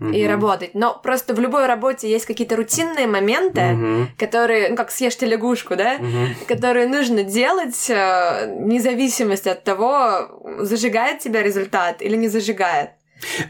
mm 0.00 0.14
и 0.16 0.26
работать. 0.28 0.74
Но 0.74 0.98
просто 1.02 1.34
в 1.34 1.40
любой 1.40 1.66
работе 1.66 2.08
есть 2.08 2.26
какие-то 2.26 2.54
рутинные 2.54 3.08
моменты, 3.08 3.60
mm 3.60 4.06
которые, 4.16 4.68
ну 4.68 4.76
как 4.76 4.92
съешьте 4.92 5.26
лягушку, 5.26 5.74
да, 5.74 5.96
mm 5.98 6.46
которые 6.46 6.86
нужно 6.86 7.24
делать 7.24 7.90
э, 7.90 8.54
вне 8.60 8.80
зависимости 8.80 9.48
от 9.48 9.64
того, 9.64 10.28
зажигает 10.60 11.18
тебя 11.18 11.42
результат 11.42 12.02
или 12.02 12.16
не 12.16 12.28
зажигает. 12.28 12.90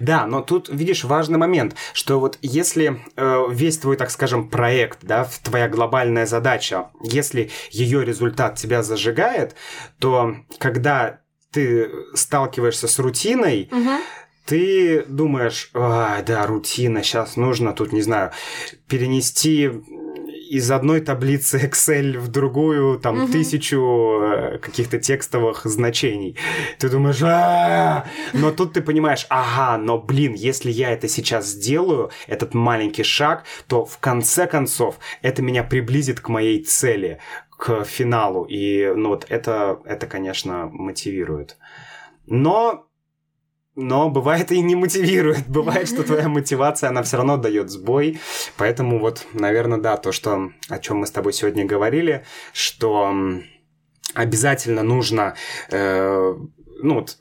Да, 0.01 0.27
но 0.27 0.43
тут, 0.43 0.69
видишь, 0.69 1.05
важный 1.05 1.39
момент, 1.39 1.75
что 1.93 2.21
вот 2.21 2.39
если 2.43 3.01
э, 3.17 3.45
весь 3.51 3.79
твой, 3.79 3.97
так 3.97 4.11
скажем, 4.11 4.49
проект, 4.49 5.01
да, 5.03 5.29
твоя 5.43 5.69
глобальная 5.69 6.27
задача, 6.27 6.91
если 7.03 7.51
ее 7.71 8.05
результат 8.05 8.57
тебя 8.57 8.83
зажигает, 8.83 9.55
то 9.99 10.37
когда 10.59 11.21
ты 11.51 11.91
сталкиваешься 12.15 12.89
с 12.89 12.99
рутиной, 12.99 13.69
угу. 13.73 13.91
ты 14.47 15.05
думаешь, 15.09 15.71
да, 15.75 16.47
рутина, 16.47 17.03
сейчас 17.03 17.37
нужно 17.37 17.73
тут, 17.73 17.93
не 17.93 18.03
знаю, 18.03 18.31
перенести 18.89 19.71
из 20.51 20.69
одной 20.73 21.01
таблицы 21.01 21.59
Excel 21.65 22.19
в 22.19 22.27
другую, 22.27 22.99
там, 22.99 23.23
угу. 23.23 23.33
тысячу 23.33 24.21
э, 24.21 24.59
каких-то 24.59 24.99
текстовых 24.99 25.65
значений. 25.65 26.37
Ты 26.79 26.89
думаешь, 26.89 27.23
а 27.23 28.05
но 28.33 28.51
тут 28.51 28.73
ты 28.73 28.83
понимаешь, 28.83 29.27
ага, 29.29 29.79
но, 29.79 29.97
блин, 29.97 30.35
если 30.35 30.73
я 30.73 30.91
это 30.91 31.07
сейчас 31.07 31.47
сделаю, 31.47 32.11
этот 32.27 32.53
маленький 32.53 33.05
шаг, 33.05 33.45
то 33.69 33.85
в 33.85 33.99
конце 33.99 34.49
концов 34.49 34.99
это 35.23 35.41
меня 35.41 35.63
приблизит 35.63 36.19
к 36.19 36.29
моей 36.29 36.65
цели, 36.65 37.21
к 37.57 37.85
финалу. 37.85 38.45
И, 38.45 38.93
ну, 38.97 39.11
вот 39.11 39.27
это, 39.29 39.79
это, 39.85 40.09
конечно, 40.09 40.69
мотивирует. 40.73 41.59
Но 42.27 42.90
но 43.77 44.11
бывает 44.11 44.53
и 44.53 44.61
не 44.61 44.75
мотивирует. 44.75 45.45
Бывает, 45.49 45.89
что 45.89 46.03
твоя 46.03 46.29
мотивация, 46.29 46.91
она 46.91 47.03
все 47.03 47.17
равно 47.17 47.37
дает 47.37 47.71
сбой. 47.71 48.19
Поэтому 48.57 48.99
вот, 48.99 49.27
наверное, 49.33 49.79
да, 49.79 49.97
то, 49.97 50.13
что, 50.13 50.51
о 50.69 50.79
чем 50.79 50.99
мы 50.99 51.07
с 51.07 51.11
тобой 51.11 51.33
сегодня 51.33 51.65
говорили, 51.65 52.25
что 52.53 53.15
обязательно 54.15 54.83
нужно 54.83 55.35
э, 55.71 56.35
ну, 56.83 56.95
вот, 56.95 57.19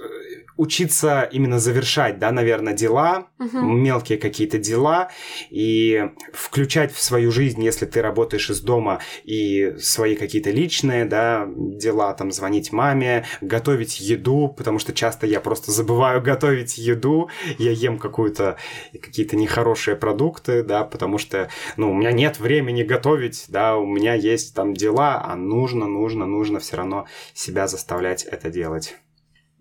учиться 0.60 1.22
именно 1.32 1.58
завершать, 1.58 2.20
да, 2.20 2.34
наверное, 2.34 2.74
дела, 2.74 3.28
угу. 3.40 3.60
мелкие 3.62 4.18
какие-то 4.18 4.58
дела, 4.58 5.10
и 5.50 6.12
включать 6.34 6.92
в 6.92 7.02
свою 7.02 7.32
жизнь, 7.32 7.64
если 7.64 7.86
ты 7.86 8.02
работаешь 8.02 8.50
из 8.50 8.60
дома, 8.60 9.00
и 9.24 9.76
свои 9.80 10.16
какие-то 10.16 10.52
личные, 10.52 11.06
да, 11.06 11.48
дела, 11.48 12.14
там, 12.14 12.34
звонить 12.34 12.74
маме, 12.74 13.26
готовить 13.40 14.02
еду, 14.02 14.54
потому 14.56 14.80
что 14.80 14.92
часто 14.92 15.26
я 15.26 15.40
просто 15.40 15.72
забываю 15.72 16.22
готовить 16.30 16.78
еду, 16.78 17.30
я 17.58 17.72
ем 17.72 17.98
какую-то, 17.98 18.58
какие-то 18.92 19.38
нехорошие 19.38 19.96
продукты, 19.96 20.62
да, 20.62 20.84
потому 20.84 21.18
что, 21.20 21.50
ну, 21.78 21.90
у 21.90 21.94
меня 21.94 22.12
нет 22.12 22.38
времени 22.38 22.84
готовить, 22.84 23.46
да, 23.48 23.78
у 23.78 23.86
меня 23.86 24.14
есть 24.14 24.54
там 24.56 24.74
дела, 24.74 25.24
а 25.24 25.38
нужно, 25.38 25.88
нужно, 25.88 26.26
нужно 26.26 26.60
все 26.60 26.76
равно 26.76 27.06
себя 27.34 27.66
заставлять 27.66 28.26
это 28.26 28.50
делать. 28.50 28.98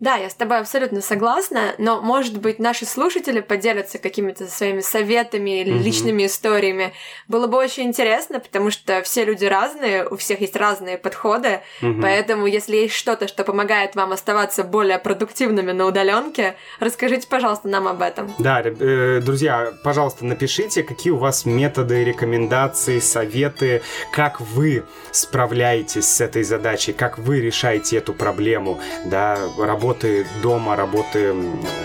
Да, 0.00 0.14
я 0.14 0.30
с 0.30 0.34
тобой 0.34 0.58
абсолютно 0.58 1.00
согласна, 1.00 1.74
но, 1.78 2.00
может 2.00 2.38
быть, 2.38 2.60
наши 2.60 2.86
слушатели 2.86 3.40
поделятся 3.40 3.98
какими-то 3.98 4.46
своими 4.46 4.80
советами 4.80 5.60
или 5.60 5.72
mm-hmm. 5.72 5.82
личными 5.82 6.26
историями. 6.26 6.92
Было 7.26 7.48
бы 7.48 7.58
очень 7.58 7.84
интересно, 7.84 8.38
потому 8.38 8.70
что 8.70 9.02
все 9.02 9.24
люди 9.24 9.44
разные, 9.44 10.06
у 10.06 10.16
всех 10.16 10.40
есть 10.40 10.54
разные 10.54 10.98
подходы, 10.98 11.62
mm-hmm. 11.82 12.00
поэтому, 12.00 12.46
если 12.46 12.76
есть 12.76 12.94
что-то, 12.94 13.26
что 13.26 13.42
помогает 13.42 13.96
вам 13.96 14.12
оставаться 14.12 14.62
более 14.62 15.00
продуктивными 15.00 15.72
на 15.72 15.86
удаленке, 15.86 16.54
расскажите, 16.78 17.26
пожалуйста, 17.26 17.66
нам 17.66 17.88
об 17.88 18.00
этом. 18.00 18.32
Да, 18.38 18.62
э, 18.62 19.20
друзья, 19.20 19.72
пожалуйста, 19.82 20.24
напишите, 20.24 20.84
какие 20.84 21.12
у 21.12 21.16
вас 21.18 21.44
методы, 21.44 22.04
рекомендации, 22.04 23.00
советы, 23.00 23.82
как 24.12 24.40
вы 24.40 24.84
справляетесь 25.10 26.06
с 26.06 26.20
этой 26.20 26.44
задачей, 26.44 26.92
как 26.92 27.18
вы 27.18 27.40
решаете 27.40 27.96
эту 27.96 28.12
проблему, 28.12 28.78
да, 29.04 29.36
работаете 29.58 29.87
работы 29.88 30.26
дома, 30.42 30.76
работы 30.76 31.34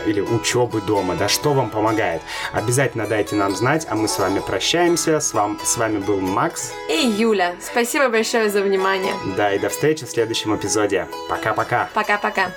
или 0.06 0.20
учебы 0.20 0.82
дома, 0.82 1.16
да, 1.16 1.30
что 1.30 1.54
вам 1.54 1.70
помогает. 1.70 2.22
Обязательно 2.52 3.08
дайте 3.08 3.36
нам 3.36 3.56
знать, 3.56 3.88
а 3.90 3.96
мы 3.96 4.10
с 4.10 4.20
вами 4.20 4.40
прощаемся. 4.40 5.22
С, 5.22 5.34
вам, 5.34 5.58
с 5.64 5.78
вами 5.78 6.00
был 6.00 6.20
Макс. 6.20 6.74
И 6.90 7.08
Юля. 7.08 7.56
Спасибо 7.62 8.10
большое 8.10 8.50
за 8.50 8.62
внимание. 8.62 9.14
Да, 9.38 9.54
и 9.54 9.60
до 9.60 9.70
встречи 9.70 10.06
в 10.06 10.10
следующем 10.10 10.54
эпизоде. 10.54 11.08
Пока-пока. 11.30 11.90
Пока-пока. 11.94 12.52